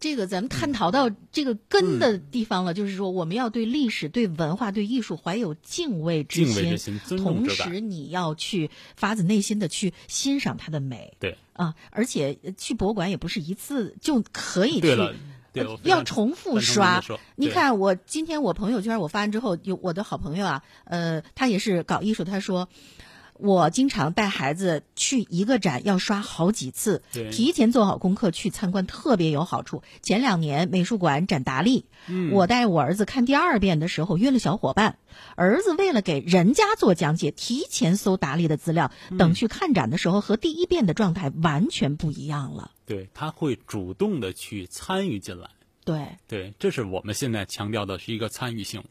[0.00, 11.76] 这个咱们探讨到这个根的地方了，就是说我们要对历史、对文化、对艺术怀有敬畏之敬畏之心同时你要去发自内心的去欣赏它的美对，啊！
[11.90, 14.96] 而且呃去博物馆也不是一次就可以去
[15.82, 17.02] 要重复刷
[17.36, 22.68] 你看，我今天我朋友圈我发完之后，有我的好朋友啊，呃，他也是搞艺术，他说。
[23.34, 29.82] 我经常带孩子去一个展要刷好几次对，提前做好功课去参观特别有好处。
[30.00, 34.98] 前两年美术馆展达利，嗯我带我儿子看第二遍的时候约了小伙伴，
[35.34, 42.70] 儿子为了给人家做讲解，提前搜达利的资料，嗯等去看展的时候和第一遍的状态完全不一样了。
[42.86, 45.50] 对，他会主动的去参与进来。
[45.84, 48.84] 对，对，这是我们现在强调的是一个参与性。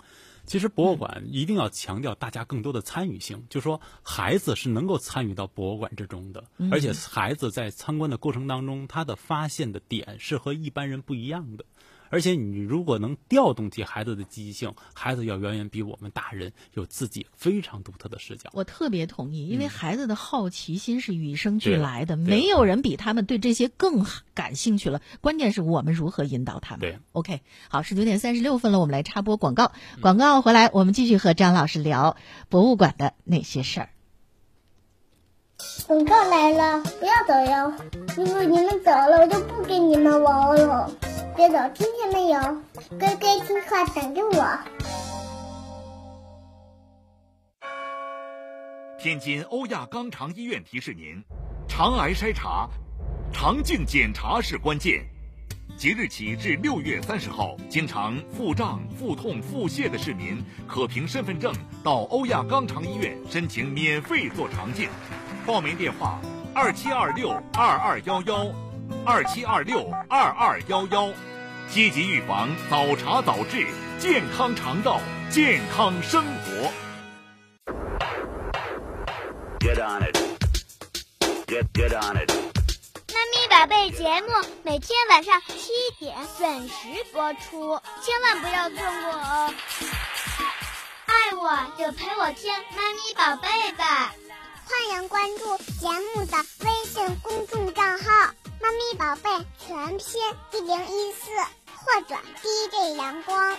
[0.51, 11.63] 其实博物馆一定要强调大家更多的参与性，就说孩子是能够参与到博物馆之中的，而且孩子在参观的过程当中，他的发现的点是和一般人不一样的。
[12.11, 18.51] 而且你如果能调动起孩子的积极性，孩子要远远比我们大人有自己非常独特的视角。
[18.53, 25.01] 我特别同意，因为孩子的好奇心是与生俱来的，对没有人比他们对这些更感兴趣了。
[25.21, 26.81] 关键是我们如何引导他们。
[26.81, 29.71] 对，OK，好，十九点三十六分了，我们来插播广告。
[30.01, 32.17] 广告回来，我们继续和张老师聊
[32.49, 33.89] 博物馆的那些事儿。
[35.87, 37.73] 广告来了，不要走哟！
[38.15, 40.89] 如果你们走了，我就不跟你们玩了。
[41.35, 42.39] 别走，听见没有？
[42.99, 44.57] 乖乖听话，等着我。
[48.99, 51.23] 天津欧亚肛肠医院提示您：
[51.67, 52.69] 肠癌筛查，
[53.33, 55.03] 肠镜检查是关键。
[55.77, 61.51] 即日起至六月三十号，经常腹胀、腹痛、腹泻的市民，可凭身份证
[61.83, 64.87] 到欧亚肛肠医院申请免费做肠镜。
[65.45, 66.19] 报名电话：
[66.53, 68.45] 二七二六二二幺幺，
[69.05, 71.09] 二七二六二二幺幺。
[71.69, 73.65] 积极预防，早查早治，
[73.97, 74.99] 健康肠道，
[75.29, 76.71] 健康生活。
[79.59, 80.17] Get on it.
[81.47, 82.31] Get get on it.
[83.13, 84.27] 妈咪宝贝节目
[84.63, 89.53] 每天晚上七点准时播出，千万不要错过哦！
[91.05, 94.13] 爱我就陪我听妈咪宝贝吧，
[94.71, 95.43] 欢迎关注
[95.81, 99.99] 节目的微信公众账号“妈咪宝贝全拼
[100.53, 101.29] 一零一四”
[101.75, 103.57] 或者 DJ 阳光。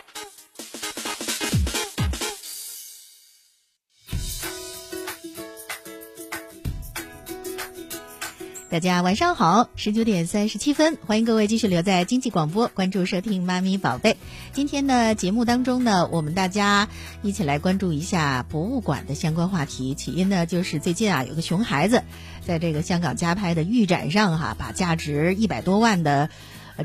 [8.71, 14.17] 大家晚上好，十九点三十七分，欢迎各位继续留在经济广播，关注收听妈咪宝贝。
[14.55, 16.89] 今天的节目当中呢，我们大家
[17.23, 19.95] 一起来关注一下博物馆的相关话题。
[19.95, 22.03] 起因呢，就是最近啊，有个熊孩子
[22.47, 26.29] 在这个香港加拍的预展上哈，把价值一百多万的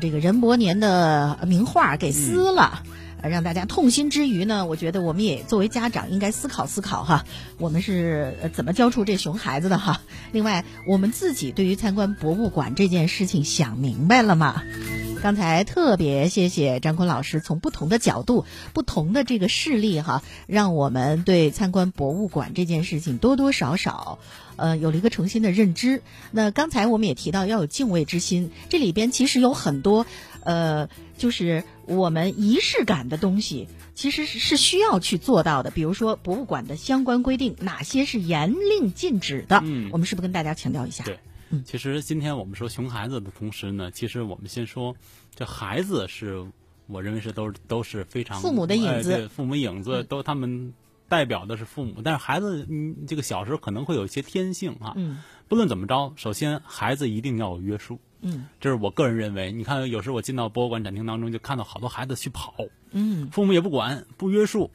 [0.00, 2.82] 这个任伯年的名画给撕了。
[3.20, 7.26] 呃，让大家痛心之余呢，我觉得我们也作为家长应该思考思考哈，
[7.58, 10.00] 我们是怎么教出这熊孩子的哈。
[10.32, 14.62] 另外，我们自己对于参观博物馆这件事情想明白了吗？
[15.20, 24.18] 刚才特别谢谢张坤老师，从不同的角度、不同的这个事例哈，让我们对参观博物馆这件事情多多少少，
[24.56, 26.02] 呃，有了一个重新的认知。
[26.30, 30.06] 那刚才我们也提到要有敬畏之心，这里边其实有很多，
[30.44, 35.70] 呃，就是我们仪式感的东西，其实是是需要去做到的。
[35.70, 39.60] 比如说博物馆的相关规定，哪些是严令禁止的？
[39.64, 41.02] 嗯我们是不是跟大家强调一下？
[41.04, 41.18] 对
[41.50, 44.94] 嗯，其实今天我们说熊孩子的同时呢，其实我们先说，
[45.34, 46.46] 这孩子是
[46.86, 49.12] 我认为是都是都是非常父母的影子。
[49.12, 50.06] 哎对父母影子嗯。
[50.06, 50.72] 都他们
[51.08, 55.22] 代表的是父母，但是孩子嗯这个小时候可能会有一些天性啊，嗯。
[55.48, 57.98] 不论怎么着，首先孩子一定要有约束。
[58.20, 58.46] 嗯。
[58.60, 62.54] 这是我个人认为，你看，有时候我进到博物馆展厅当中，就看到好多孩子去跑，
[62.90, 63.30] 嗯。
[63.30, 64.70] 父母也不管，不约束，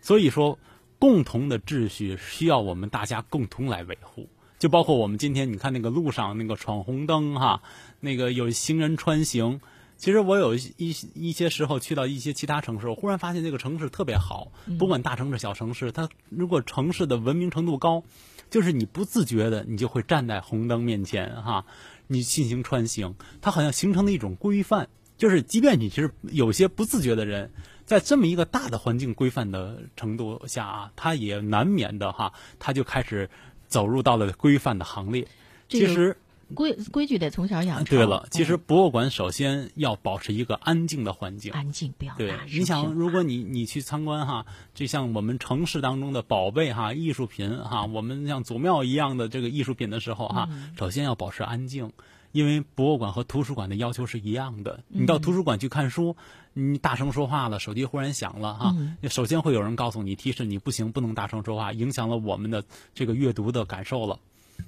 [0.00, 0.58] 所以说，
[0.98, 4.26] 共同的秩序需要我们大家共同来维护。
[4.58, 7.62] 就包括我们今天你看那个路上那个闯红灯哈，
[8.00, 9.60] 那个有行人穿行。
[9.96, 18.02] 其实我有一一一些时候去到一些其他城市，我忽然发现这个城市特别好，不管大城市小城市，它如果城市的文明程度高，
[18.50, 21.64] 就是你不自觉的你就会站在红灯面前哈，
[22.08, 24.88] 你进行穿行，它好像形成了一种规范。
[25.16, 27.52] 就是即便你其实有些不自觉的人，
[27.86, 33.30] 在这么一个大的环境规范的程度下啊，他也难免的哈，他就开始
[33.74, 35.26] 走入到了规范的行列。
[35.66, 36.16] 这个其实，
[36.54, 37.98] 规规矩得从小养成。
[37.98, 41.52] 对了，其实嗯博物馆首先要保持一个安静的环境。
[41.52, 51.90] 安静，不要对你想，如果你你去参观哈，就像我们城市当中的宝贝哈、艺术品哈，我们像祖庙一样的这个艺术品的时候哈，嗯首先要保持安静，
[52.34, 54.82] 因为博物馆和图书馆的要求是一样的。
[54.90, 56.16] 嗯你到图书馆去看书，
[56.52, 64.18] 你大声说话了，手机忽然响了哈，嗯首先会有人告诉你提示你不行，不能大声说话，影响了我们的这个阅读的感受了。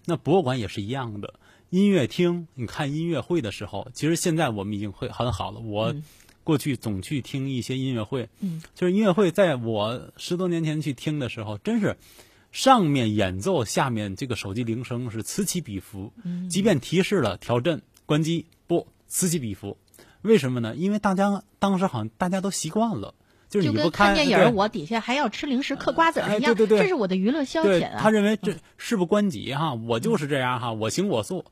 [0.05, 1.35] 那博物馆也是一样的，
[1.71, 5.59] 音乐厅，你看音乐会的时候，其实现在我们已经会很好了。
[5.59, 6.05] 我嗯
[6.45, 11.97] 过去总去听一些音乐会，嗯，就是音乐会，在我十多年前去听的时候，真是
[12.53, 19.77] 上面演奏，下面这个手机铃声是此起彼伏，嗯即便提示了调震、关机，不此起彼伏。
[20.23, 20.75] 为什么呢？
[20.75, 23.15] 因为大家当时好像大家都习惯了，
[23.49, 27.99] 就是跟你不开看电影，我底下还要吃零食、嗑瓜子儿一样，哎对对对这是我的娱乐消遣啊。
[28.01, 31.45] 他认为这事不关己哈，我就是这样哈，我行我素。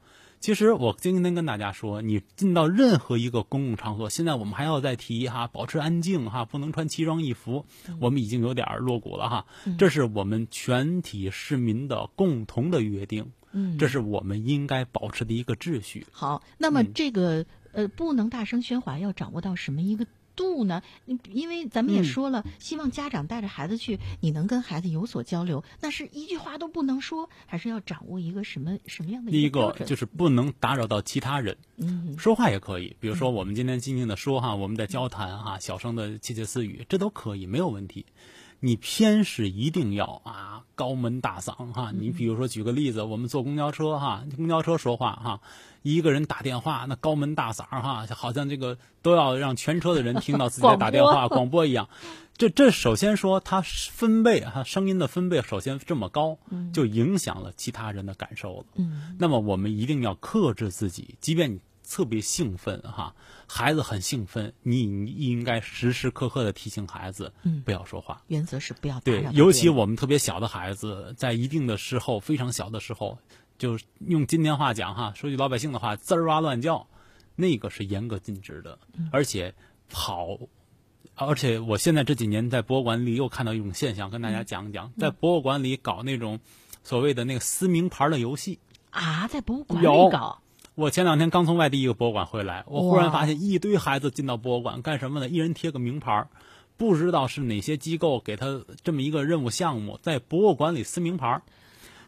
[0.45, 7.65] 其实我今天跟大家说，你进到任何一个公共场所，现在我们还要再提哈，保持安静哈，不能穿奇装异服，
[7.99, 9.47] 我们已经有点儿落伍了哈。
[9.79, 16.07] 这是我们全体市民的共同的约定，嗯这是我们应该保持的一个秩序。
[16.13, 20.83] 好，那么嗯这个、呃，不能大声喧哗，要掌握到什么一个度呢？
[21.31, 29.51] 因为咱们也嗯说了，希望家长带着孩子去，你能跟孩子有所交流，那是一句话都不能说，还是要掌握一个什么什么样的第一？
[29.51, 38.07] 个就是不能打扰到其他人，嗯说话也可以，比如说我们今天静静的说哈，我们在交谈哈，小声的窃窃私语，这都可以，没有问题。
[38.61, 45.41] 你偏是一定要啊高门大嗓哈，你比如说举个例子，我们坐公交车哈，公交车说话哈，
[45.83, 51.89] 一个人打电话那高门大嗓哈，好像这个都要让全车的人听到自己在打电话 广播一样。
[52.37, 56.37] 这这首先说它分贝哈声音的分贝首先这么高，
[56.73, 58.65] 就影响了其他人的感受了。
[58.75, 63.15] 嗯那么我们一定要克制自己，即便你特别兴奋哈，
[63.47, 67.63] 孩子很兴奋，你你应该时时刻刻的提醒孩子，嗯。
[67.65, 68.21] 不要说话。
[68.29, 73.19] 原则是不要打对尤其我们特别小的孩子，在一定的时候，非常小的时候，
[73.59, 73.79] 就
[74.09, 76.87] 用今天话讲哈，说句老百姓的话，滋儿哇乱叫，
[77.37, 79.09] 那个是严格禁止的，嗯。
[79.13, 79.55] 而且
[79.89, 80.39] 跑。
[81.17, 86.41] 而且我现在这几年在博物馆里又看到一种现象，跟大家讲讲，在博物馆里搞那种
[86.83, 88.59] 所谓的那个撕名牌的游戏。
[88.91, 90.43] 啊，在博物馆里搞，
[90.75, 95.29] 我前两天刚从外地一个博物馆回来，我忽然发现一堆孩子进到博物馆干什么呢？
[95.29, 96.29] 一人贴个名牌儿，
[96.77, 101.43] 不知道是哪些机构给他这么一个任务项目，在博物馆里撕名牌儿。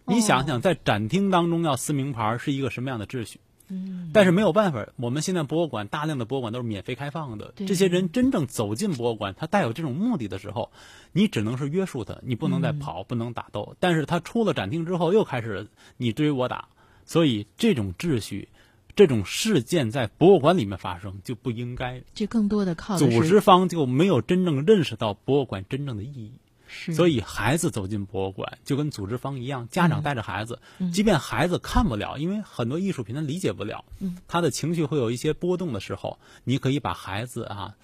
[0.05, 3.39] 你想想，在展厅当中要撕名牌儿是一个什么样的秩序？
[3.69, 7.53] 嗯，但是没有办法，我们现在博物馆大量的博物馆都是免费开放的。
[7.57, 10.73] 这些人真正走进博物馆，他带有这种目的的时候，
[11.13, 13.77] 你只能是约束他，你不能再跑，不能打斗。
[13.79, 16.69] 但是他出了展厅之后，又开始你追我打，
[17.05, 18.49] 所以这种秩序、
[18.97, 22.03] 这种事件在博物馆里面发生就不应该。
[22.15, 26.33] 这更多的靠的组织方就没有真正认识到博物馆真正的意义。
[26.67, 37.77] 是，所以孩子走进博物馆，就跟组织方一样，家长带着孩子，嗯即便孩子看不了，因为很多艺术品他理解不了，嗯他的情绪会有一些波动的时候，你可以把孩子啊。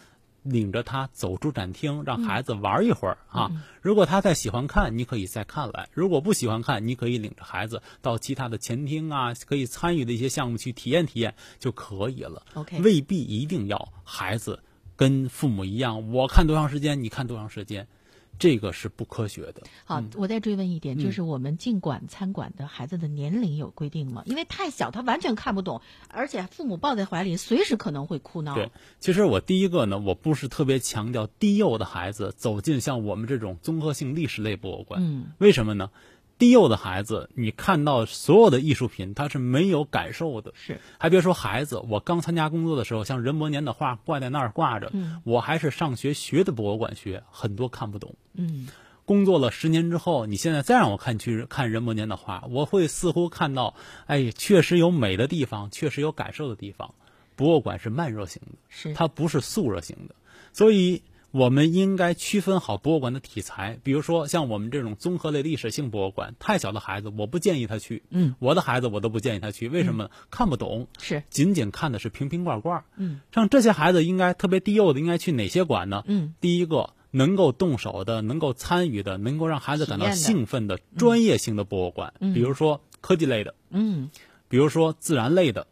[0.43, 3.43] 领着他走出展厅，让孩子玩一会儿、嗯。
[3.43, 3.51] 啊。
[3.81, 12.45] 如果他再喜欢看，你可以再看来；如果不喜欢看，你可以领着孩子到其他的前厅啊，可以参与的一些项目去体验体验就可以了。
[12.55, 14.63] OK 未必一定要孩子
[14.97, 17.89] 跟父母一样，我看多长时间，你看多长时间，
[18.43, 19.63] 这个是不科学的。
[19.85, 24.25] 好，我再追问一点，嗯就是我们尽管餐馆的孩子的年龄有规定吗？
[24.27, 28.57] 因为太小，他完全看不懂，而且父母抱在怀里，随时可能会哭闹。
[28.57, 35.01] 对，其实我第一个呢，我不是特别强调低幼的孩子走进像我们这种综合性历史类博物馆。
[35.01, 35.91] 嗯，为什么呢？
[36.39, 40.53] 低幼的孩子，你看到所有的艺术品，他是没有感受的。
[40.55, 48.17] 是，还别说孩子，我刚参加工作的时候，像任伯年的画挂在那儿挂着，嗯我还是上学学的博物馆学，很多看不懂。
[48.35, 48.69] 嗯，
[49.05, 53.75] 工作了十年之后，你现在再让我看去看任伯年的画，我会似乎看到，
[54.07, 56.95] 哎，确实有美的地方，确实有感受的地方。
[57.35, 60.15] 博物馆是慢热型的，是它不是速热型的，
[60.53, 61.03] 所以
[61.33, 63.79] 我们应该区分好博物馆的题材。
[63.83, 68.03] 比如说，像我们这种综合类历史性博物馆，太小的孩子我不建议他去。
[68.11, 70.11] 嗯，我的孩子我都不建议他去，为什么呢？
[70.31, 72.85] 看不懂，是，仅仅看的是瓶瓶罐罐。
[72.97, 76.05] 嗯，像这些孩子应该特别低幼的，应该去哪些馆呢？
[76.07, 84.11] 嗯，第一个能够动手的、能够参与的、能够让孩子感到兴奋的专业性的博物馆，嗯比如说科技类的，嗯，
[84.49, 85.67] 比如说自然类的，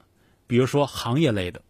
[0.47, 1.61] 比如说行业类的。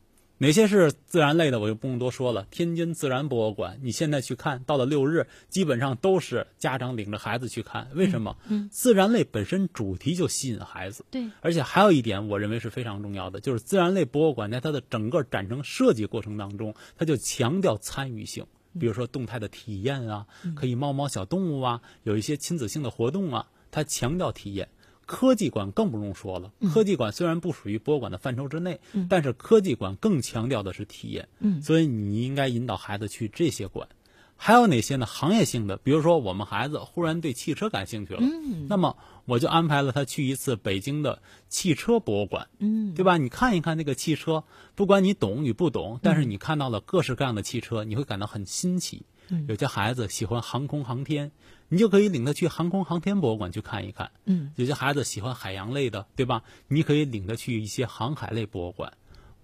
[0.43, 2.47] 哪些是自然类的，我就不用多说了。
[2.51, 7.86] 天津自然博物馆，你现在去看到了六日，基本上都是家长领着孩子去看。
[7.95, 8.34] 为什么？
[8.49, 11.05] 嗯自然类本身主题就吸引孩子。
[11.11, 18.43] 对，而且还有一点，我认为是非常重要的，就是自然类博物馆在它的整个展陈设计过程当中，它就强调参与性，
[18.78, 20.26] 比如说动态的体验啊，
[20.57, 24.66] 可以猫猫小动物啊，有一些亲子性的活动啊，它强调体验。
[25.12, 31.26] 科技馆更不用说了，科技馆虽然不属于博物馆的范畴之内，但是科技馆更强调的是体验。
[31.40, 33.88] 嗯所以你应该引导孩子去这些馆。
[34.36, 35.04] 还有哪些呢？
[35.04, 43.16] 行业性的，比如说我们孩子忽然对汽车感兴趣了，嗯那么我就安排了他去一次北京的汽车博物馆，嗯，对吧？
[43.18, 44.44] 你看一看那个汽车，
[44.76, 49.02] 不管你懂与不懂，但是你看到了各式各样的汽车，你会感到很新奇。
[49.31, 51.31] 嗯有些孩子喜欢航空航天，
[51.68, 54.11] 你就可以领他去航空航天博物馆去看一看。
[54.24, 56.43] 嗯，有些孩子喜欢海洋类的，对吧？
[56.68, 58.93] 你可以领他去一些航海类博物馆。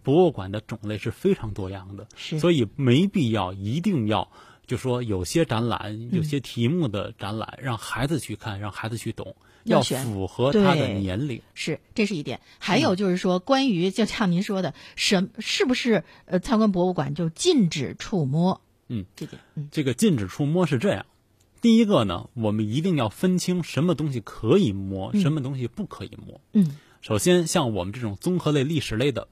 [0.03, 4.31] 博物馆的种类是非常多样的，是所以没必要一定要
[4.65, 9.35] 就说有些展览、有些题目的展览，让孩子去看，让孩子去懂，
[9.65, 11.43] 要符合他的年龄。
[11.55, 12.41] 是，这是一点。
[12.61, 18.61] 还有就是说，关于就像您说的，什是不是呃参观博物馆就禁止触摸？
[18.89, 21.05] 嗯，这点，嗯这个禁止触摸是这样。
[21.61, 26.41] 第一个呢，我们一定要分清什么东西可以摸，什么东西不可以摸。
[26.53, 29.29] 嗯首先，像我们这种综合类、历史类的，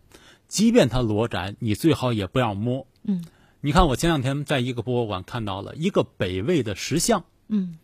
[0.49, 2.87] 即便它裸展，你最好也不要摸。
[3.03, 3.25] 嗯
[3.61, 7.79] 你看，我前两天在一个博物馆看到了一个北魏的石像，嗯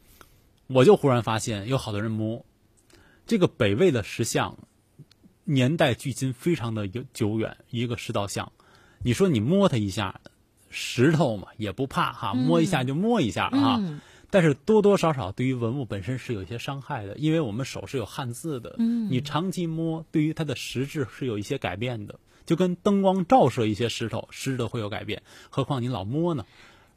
[0.67, 2.45] 我就忽然发现有好多人摸
[3.27, 4.59] 这个北魏的石像，
[5.45, 8.53] 年代距今非常的久久远，一个石道像。
[9.03, 10.21] 你说你摸它一下，
[10.71, 13.77] 石头嘛也不怕哈，摸一下就摸一下啊。
[13.79, 14.01] 嗯
[14.33, 26.45] 但是多多少少对于文物本身是有一些伤害的，因为我们手是有汗渍的，嗯你长期摸，对于它的实质是有一些改变的，就跟灯光照射一些石头，湿的会有改变，何况您老摸呢？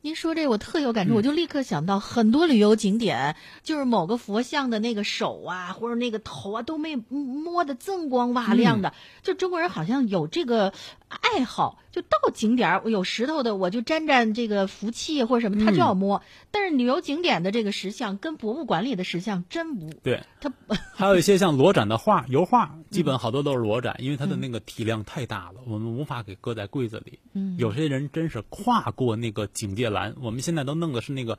[0.05, 8.93] 您说这我特有嗯感触，我就立刻想到很多旅游景点，就是某个佛像的那个手啊，或者那个头啊，都没摸得锃光瓦亮的。
[9.21, 10.73] 就中国人好像有这个
[11.21, 16.21] 爱好，就到景点儿有石头的，我就沾沾这个福气或者什么，他就要摸。
[16.51, 20.51] 但是旅游景点的这个石像跟博物馆里的石像真不，对，它
[20.93, 27.19] 还有一些像裸展的画、油画，基本好多都是裸展，因为它的那个体量太大了，我们无法给搁在柜子里。
[27.33, 27.57] 嗯。
[27.57, 31.37] 有些人真是跨过那个警戒栏，我们现在都弄的是那个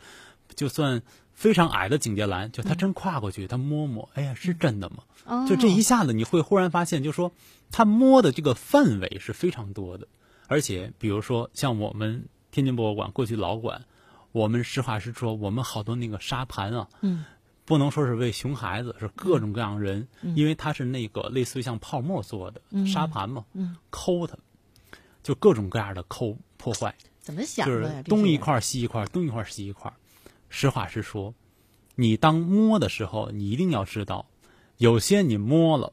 [0.54, 4.98] 就算非常矮的警戒栏，就他真跨过去，他摸摸，哎呀，是真的吗？
[5.24, 5.46] 哦。
[5.48, 7.32] 就这一下子，你会忽然发现，就说
[7.70, 10.06] 他摸的这个范围是非常多的，
[10.46, 13.84] 而且比如说像我们天津博物馆过去老馆，
[14.32, 17.24] 我们实话实说，我们好多那个沙盘啊，嗯，
[17.64, 24.36] 不能说是为熊孩子，是各种各样人，因为它是那个类似于像泡沫做的、沙盘嘛，嗯，抠它，
[25.22, 27.96] 就各种各样的抠破坏，怎么想就的呀？
[27.96, 29.94] 是东一块儿西一块儿，东一块儿西一块儿。
[30.56, 31.34] 实话实说，
[31.96, 34.30] 你当摸的时候，你一定要知道，
[34.76, 35.92] 有些你摸了，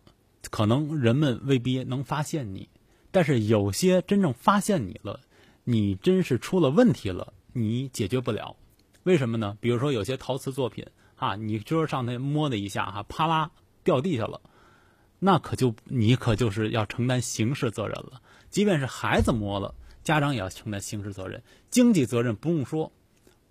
[0.52, 2.70] 可能人们未必能发现你，
[3.10, 5.20] 但是有些真正发现你了，
[5.64, 8.56] 你真是出了问题了，你解决不了。
[9.02, 9.58] 为什么呢？
[9.60, 10.86] 比如说有些陶瓷作品
[11.16, 13.50] 啊，你就是上那摸了一下哈、啪啦
[13.84, 14.42] 掉地下了，
[15.18, 18.22] 那可就你可就是要承担刑事责任了。
[18.52, 21.42] 即便是孩子摸了，家长也要承担刑事责任，
[21.72, 22.92] 经济责任不用说，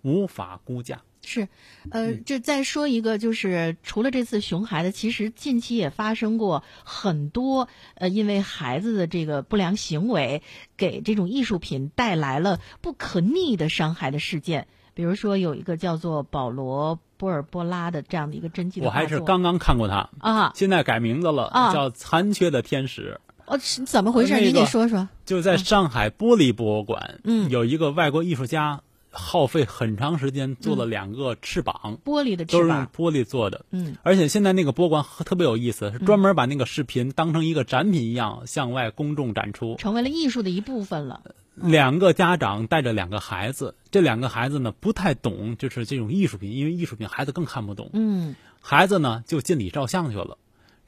[0.01, 1.01] 无法估价。
[1.23, 1.47] 是，
[1.91, 10.41] 呃，嗯这再说一个，就是除了这次熊孩子，其实近期也发生过很多，呃，因为孩子的这个不良行为，
[10.77, 14.67] 给这种艺术品带来了不可逆的伤害的事件。
[14.95, 23.19] 比如说，有一个叫做保罗·波尔波拉的这样的一个真迹我还是刚刚看过他，啊，现在改名字了，啊叫《残缺的天使》。
[23.45, 24.33] 哦，是怎么回事？
[24.33, 25.07] 呃那您给个说说。
[25.23, 28.81] 就在上海玻璃博物馆，嗯有一个外国艺术家
[29.11, 33.65] 耗费很长时间做了两个翅膀，玻璃的都是用，玻璃做的。
[33.71, 39.75] 嗯，而且现在那个博物馆特别有意思，是专门把那个视频当成一个展品一样向外公众展出。
[39.75, 41.21] 成为了艺术的一部分了。
[41.55, 47.89] 两个家长带着两个孩子，这两个孩子呢不太懂，就是这种艺术品，因为艺术品孩子更看不懂。
[47.93, 50.37] 嗯孩子呢就进里照相去了，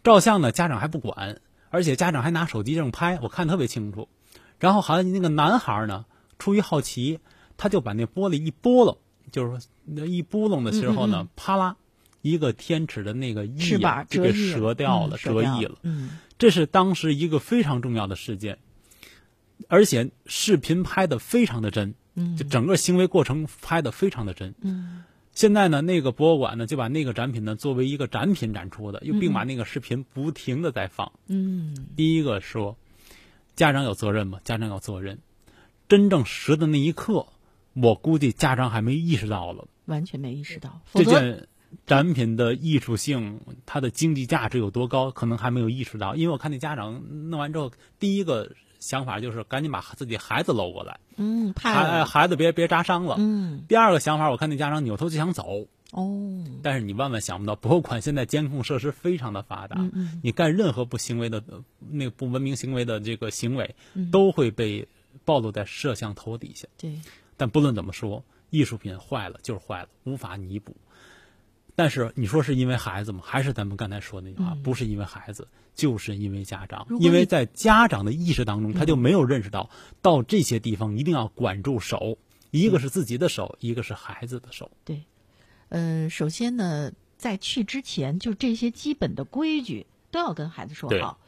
[0.04, 4.08] 照相呢家长还不管，而且家长还拿手机正拍，我看特别清楚。
[4.60, 6.06] 然后好像那个男孩呢，
[6.40, 7.20] 出于好奇，
[7.58, 8.96] 他就把那玻璃一拨楞，
[9.32, 11.76] 就是说那一拨楞的时候呢，嗯嗯啪啦，
[12.22, 15.78] 一个天尺的那个翼翅膀啊就给折掉了，嗯折翼了。
[15.84, 18.58] 嗯这是当时一个非常重要的事件，
[19.70, 24.54] 而且视频拍的非常的真，嗯就整个行为过程拍的非常的真。
[24.62, 31.12] 嗯现在呢，那个博物馆呢就把那个展品呢作为一个展品展出的，又并把那个视频不停的在放。
[31.28, 32.78] 嗯第一个说，
[33.56, 34.40] 家长有责任吗？
[34.44, 35.18] 家长有责任。
[35.90, 37.26] 真正实的那一刻，
[37.74, 41.48] 我估计家长还没意识到了完全没意识到，这件
[41.86, 46.16] 展品的艺术性，它的经济价值有多高，可能还没有意识到。
[46.16, 53.16] 因为我看那家长弄完之后，第一个想法就是赶紧把自己孩子搂过来，嗯怕孩孩子别别扎伤了。
[53.18, 64.88] 嗯第二个想法，我看那家长扭头就想走，哦但是你万万想不到，博物馆现在监控设施非常的发达，嗯嗯你干任何不行为的、呃那个不文明行为的这个行为，嗯都会被
[65.26, 66.68] 暴露在摄像头底下。
[66.78, 66.94] 对
[67.44, 70.78] 但不论怎么说，艺术品坏了就是坏了，无法弥补。
[71.76, 73.20] 但是你说是因为孩子吗？
[73.22, 79.70] 还是咱们刚才说的那句话，不是因为孩子，就是因为家长因为在家长的意识当中，他就没有认识到，
[80.02, 82.18] 到这些地方一定要管住手，
[82.50, 84.72] 一个是自己的手，一个是孩子的手。
[84.86, 85.04] 对，
[85.68, 91.20] 呃，首先呢，在去之前，就这些基本的规矩都要跟孩子说好，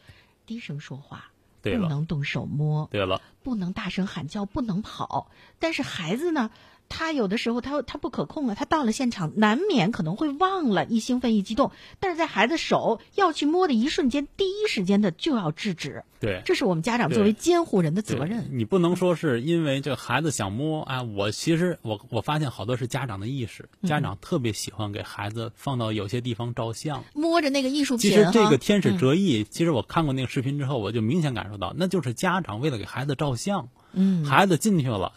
[0.45, 1.33] 低声说话，
[1.65, 5.31] 不能动手摸，对了，不能大声喊叫，不能跑。
[5.59, 6.49] 但是孩子呢，
[6.89, 16.41] 他有的时候他他不可控啊，他到了现场难免可能会忘了，一兴奋一激动，但是在孩子手要去摸的一瞬间，第一时间的就要制止，对。
[16.45, 18.49] 这是我们家长作为监护人的责任。
[18.51, 27.03] 你不能说是因为这孩子想摸啊，我其实我我发现好多是家长的意识，嗯家长特别喜欢给孩子放到有些地方照相。
[27.13, 35.13] 摸着那个艺术品其实，这个天使嗯折翼，其实我看过那个视频之后，我就明显感受到，那就是家长为了给孩子照相，嗯，孩子进去了，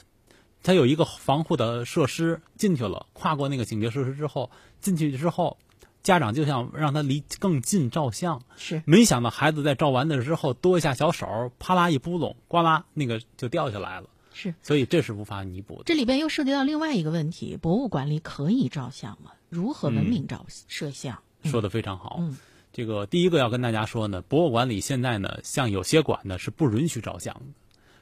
[0.62, 4.50] 他有一个防护的设施进去了，跨过那个警戒设施之后，
[4.80, 5.56] 进去之后，
[6.02, 14.54] 家长就想让他离更近照相，是没想到孩子在照完的之后多一下小手，啪啦一扑棱，呱啦那个就掉下来了，是。
[14.62, 15.82] 所以这是无法弥补的。
[15.86, 19.32] 这里边又涉及到另外一个问题：博物馆里可以照相吗？
[19.48, 21.18] 如何文明照摄像？
[21.44, 22.16] 说的非常好。
[22.20, 22.36] 嗯
[22.70, 27.40] 这个第一个要跟大家说呢，博物馆里现在呢，像有些馆呢是不允许照相的。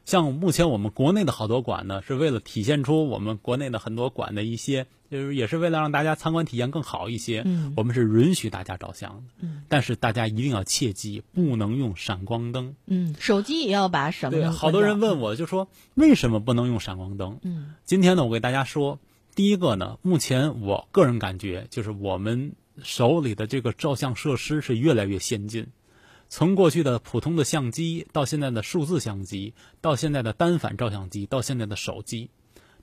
[0.06, 9.22] 像目前我们国内的好多馆呢，是为了体现出我们国内的很多馆的一些，就是也是为了让大家参观体验更好一些，嗯我们是允许大家照相的。
[9.40, 12.76] 嗯但是大家一定要切记，不能用闪光灯。
[12.86, 17.40] 嗯，手机也要把闪光对，好多人问，我就说为什么不能用闪光灯？
[17.42, 19.00] 嗯今天呢，我给大家说，
[19.34, 25.66] 第一个呢，目前我个人感觉就是我们手里的这个照相设施是越来越先进。
[26.28, 32.30] 从过去的普通的相机，到现在的数字相机，到现在的单反照相机，到现在的手机，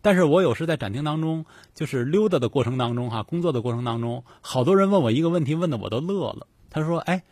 [0.02, 6.48] 但是我有时在展厅当中，就是溜达的过程当中哈，工作的过程当中，好多人问我一个问题，问的我都乐了。
[6.70, 7.24] 他说：“哎，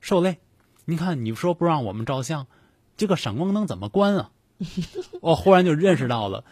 [0.00, 0.38] 受累，
[0.84, 2.46] 你看你说不让我们照相，
[2.96, 4.30] 这个闪光灯怎么关啊？”
[5.20, 6.44] 我忽然就认识到了，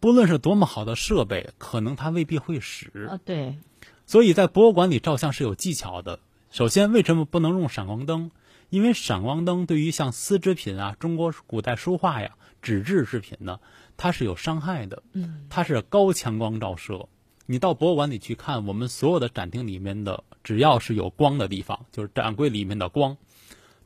[0.00, 3.06] 不论是多么好的设备，可能它未必会使。
[3.10, 3.58] 啊，对，
[4.04, 6.18] 所以在博物馆里照相是有技巧的。
[6.50, 8.32] 首先，为什么不能用闪光灯？
[8.70, 13.60] 因为闪光灯对于像丝织品啊、中国古代书画呀、纸质制品呢，
[13.96, 15.04] 它是有伤害的。
[15.12, 17.08] 嗯，它是高强光照射。
[17.46, 23.16] 你到博物馆里去看，我们所有的展厅里面的，只要是有光的地方，就是展柜里面的光，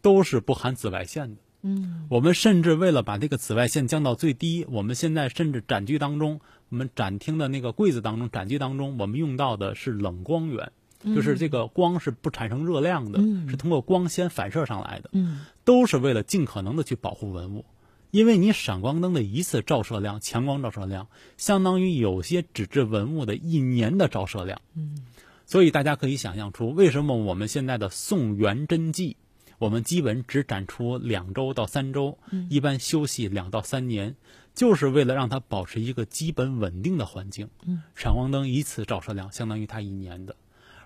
[0.01, 1.43] 都是不含紫外线的。
[1.61, 6.41] 嗯，我们甚至为了把这个紫外线降到最低，我们现在甚至展区当中，
[6.71, 10.73] 我们展厅的那个柜子当中、展区当中，我们用到的是冷光源，
[11.05, 17.65] 就是这个光是不产生热量的，嗯是通过光纤反射上来的，嗯，都是为了尽可能的去保护文物。
[18.11, 24.63] 因为你闪光灯的一次照射量，强光照射量，相当于有些纸质文物的一年的照射量。
[24.77, 25.05] 嗯，
[25.47, 29.17] 所以大家可以想象出，为什么我们现在的宋元真迹，
[29.59, 32.17] 我们基本只展出两周到三周，
[32.49, 34.15] 一般休息两到三年，
[34.55, 37.51] 就是为了让它保持一个基本稳定的环境。
[37.67, 40.37] 嗯，闪光灯一次照射量相当于它一年的。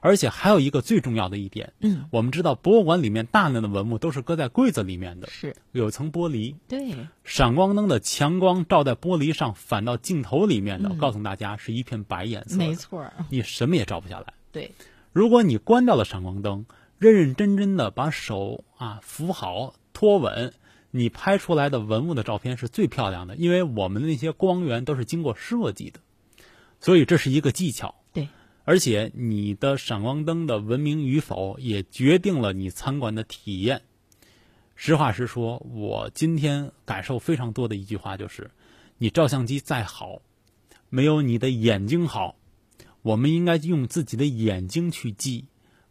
[0.01, 5.55] 而且还有一个最重要的一点，嗯，我们知道博物馆里面大量的文物都是搁在柜子里面的，是。
[5.73, 6.95] 有层玻璃，对，
[7.25, 10.99] 闪光灯的强光照在玻璃上，反到镜头里面的，嗯。
[10.99, 14.33] 告诉大家是一片白颜色，没错，你什么也照不下来。
[14.53, 14.73] 对，
[15.13, 16.67] 如果你关掉了闪光灯，
[16.99, 20.53] 认认真真的把手啊扶好、托稳，
[20.91, 26.01] 你拍出来的文物的照片是最漂亮的，因为我们的那些光源都是经过设计的，
[26.81, 27.95] 所以这是一个技巧。
[28.69, 33.81] 而且你的闪光灯的文明与否，也决定了你参观的体验。
[34.77, 38.51] 实话实说，我今天感受非常多的一句话就是：
[38.99, 40.21] 你照相机再好，
[40.91, 42.37] 没有你的眼睛好。
[43.01, 45.47] 我们应该用自己的眼睛去记，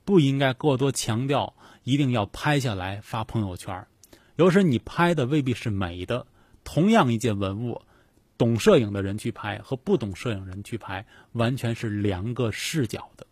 [0.05, 3.87] 不应该过多强调一定要拍下来发朋友圈。
[4.35, 6.27] 有时你拍的未必是美的，
[6.63, 7.81] 同样一件文物，
[8.37, 13.25] 懂摄影的人去拍和不懂摄影人去拍，完全是两个视角的。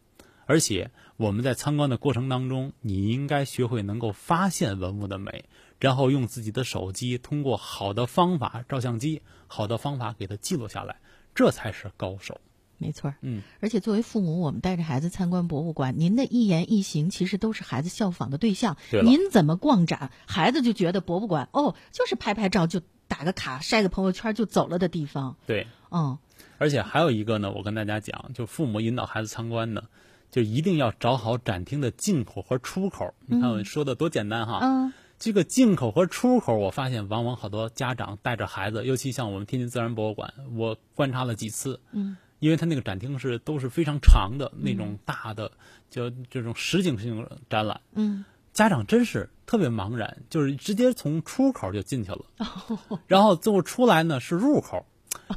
[0.47, 5.45] 而且我们在参观的过程当中，你应该学会能够发现文物的美，
[5.79, 10.97] 然后用自己的手机通过好的方法，照相机好的方法给它记录下来，
[11.33, 12.39] 这才是高手。
[12.77, 13.13] 没错。
[13.21, 18.77] 嗯，而且作为父母，我们带着孩子参观博物馆，您的一言一行其实都是孩子效仿的对象。
[18.91, 25.35] 对您怎么逛展，孩子就觉得博物馆哦，就是拍拍照就打个卡、晒个朋友圈就走了的地方。
[25.45, 25.65] 对。
[25.91, 26.17] 嗯，
[26.57, 29.83] 而且还有一个呢，我跟大家讲，就父母引导孩子参观呢，
[30.29, 33.13] 就一定要找好展厅的进口和出口。
[33.27, 34.59] 你看我说的多简单哈。
[34.61, 41.79] 嗯，这个进口和出口，我发现往往好多家长带着孩子，尤其像我们天津自然博物馆，我观察了几次。
[41.91, 42.17] 嗯。
[42.39, 45.49] 因为它那个展厅是都是非常长的那种大的，
[45.89, 47.79] 就这种实景性展览。
[47.93, 48.25] 嗯，
[48.55, 52.25] 家长真是特别茫然，就是直接从出口就进去了，
[53.05, 54.85] 然后最后出来呢是入口。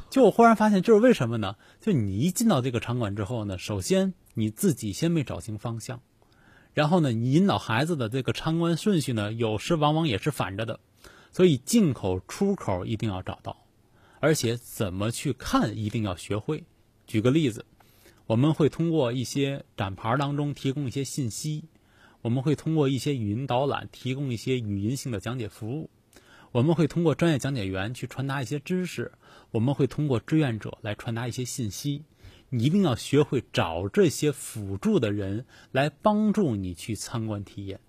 [0.09, 1.57] 就我忽然发现，这是为什么呢？
[1.81, 5.99] 就你一进到这个场馆之后呢，首先你自己先没找清方向，
[6.73, 10.79] 然后呢，你引导孩子的这个参观顺序呢，有时往往也是反着的，
[11.33, 13.65] 所以进口、出口一定要找到，
[14.21, 16.63] 而且怎么去看一定要学会。
[17.05, 17.65] 举个例子，
[18.27, 21.65] 我们会通过一些展牌当中提供一些信息，
[22.21, 25.89] 我们会通过一些语音导览提供一些语音性的讲解服务，
[26.51, 29.11] 我们会通过专业讲解员去传达一些知识，
[29.51, 32.03] 我们会通过志愿者来传达一些信息。
[32.49, 37.79] 你一定要学会找这些辅助的人来帮助你去参观体验，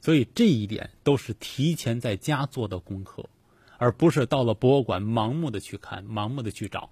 [0.00, 3.28] 所以这一点都是提前在家做的功课，
[3.76, 6.90] 而不是到了博物馆盲目的去看、盲目的去找，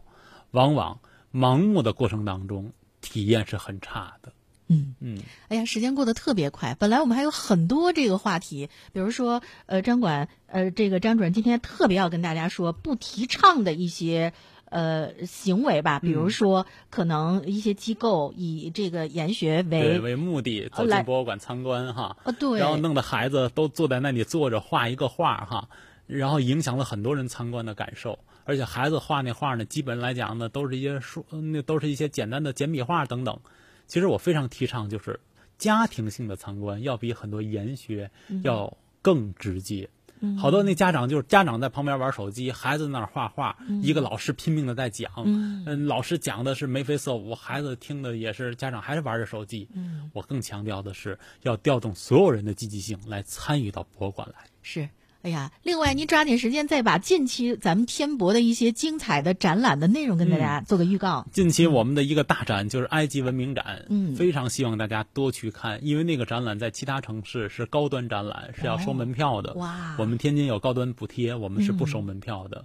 [0.51, 1.01] 往往。
[1.33, 2.73] 盲目的过程当中，
[3.03, 4.33] 体验是很差的。
[4.69, 6.75] 嗯嗯，哎呀，时间过得特别快。
[6.79, 14.33] 本来我们还有很多这个话题，比如说，呃，张管，呃，这个张主任今天特别要跟大家说，不提倡的一些
[14.65, 25.69] 呃行为吧，比如说，可能一些机构以这个研学为对为目的走进博物馆参观哈，啊对，然后弄得孩子都坐在那里坐着画一个画哈，
[26.09, 28.19] 然后影响了很多人参观的感受。
[28.45, 33.41] 而且孩子画那画呢，基本来讲呢，都是一些书，那都是一些简单的简笔画等等。
[33.87, 35.21] 其实我非常提倡，就是
[35.59, 38.11] 家庭性的参观要比很多研学
[38.43, 39.89] 要更直接。
[40.21, 49.69] 嗯、好多那家长就是家长在旁边玩手机，孩子那儿画画，嗯、一个老师拼命的在讲，嗯，嗯老师讲的是眉飞色舞，孩子听的也是家长还是玩着手机。
[49.75, 54.47] 嗯，我更强调的是要调动所有人的积极性来参与到博物馆来。
[54.63, 54.89] 是。
[55.27, 61.27] 哎呀，另外您抓紧时间再把近期咱们天博的一些精彩的展览的内容跟大家做个预告。
[61.33, 69.51] 近期我们的一个大展就是埃及文明展，嗯非常希望大家多去看，因为那个展览在其他城市是高端展览，是要收门票的。
[69.51, 72.65] 哦哇我们天津有高端补贴，我们是不收嗯门票的。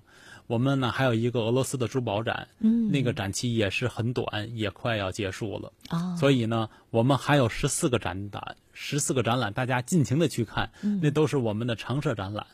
[0.52, 5.72] 我们呢还有一个俄罗斯的珠宝展，嗯那个展期也是很短，也快要结束了。
[5.88, 12.46] 啊，所以呢，我们还有十四个展览，十四个展览，大家尽情的去看，嗯那都是我们的常设展览。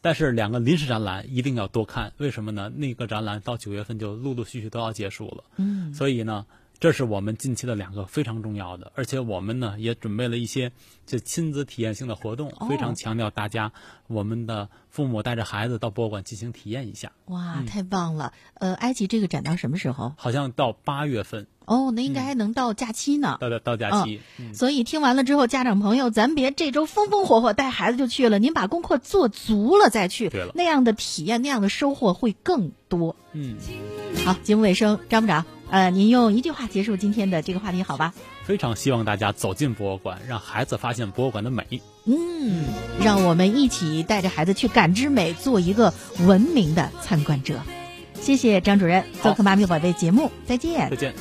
[0.00, 2.70] 但是两个临时展览一定要多看，为什么呢？
[2.76, 6.46] 那个展览到九月份就陆陆续续都要结束了，嗯所以呢，
[6.82, 10.72] 这是我们近期的两个非常重要的，而且我们呢也准备了一些
[11.06, 13.70] 就亲子体验性的活动，哦非常强调大家
[14.08, 18.32] 我们的父母带着孩子到博物馆进行体验一下，哇，太棒了！
[18.54, 20.12] 呃，埃及这个展到什么时候？
[20.16, 23.38] 好像到八月份哦，那应该还能到假期呢。
[23.40, 33.14] 到到到假期，嗯所以听完了之后，家长朋友，咱别这周风风火火带孩子就去了，您把功课做足了再去，对了那样的体验，那样的收获会更多。
[33.34, 33.56] 嗯。
[34.24, 38.12] 好，节目尾声，张部长，呃，您用一句话结束今天的这个话题，好吧？
[38.44, 41.64] 非常希望大家走进博物馆，让孩子发现博物馆的美。
[42.04, 42.64] 嗯，
[43.02, 45.94] 让我们一起带着孩子去感知美，做一个
[46.26, 47.58] 文明的参观者。
[48.20, 50.96] 谢谢张主任做客《妈咪宝贝》节目，再见再。
[50.96, 51.14] 见。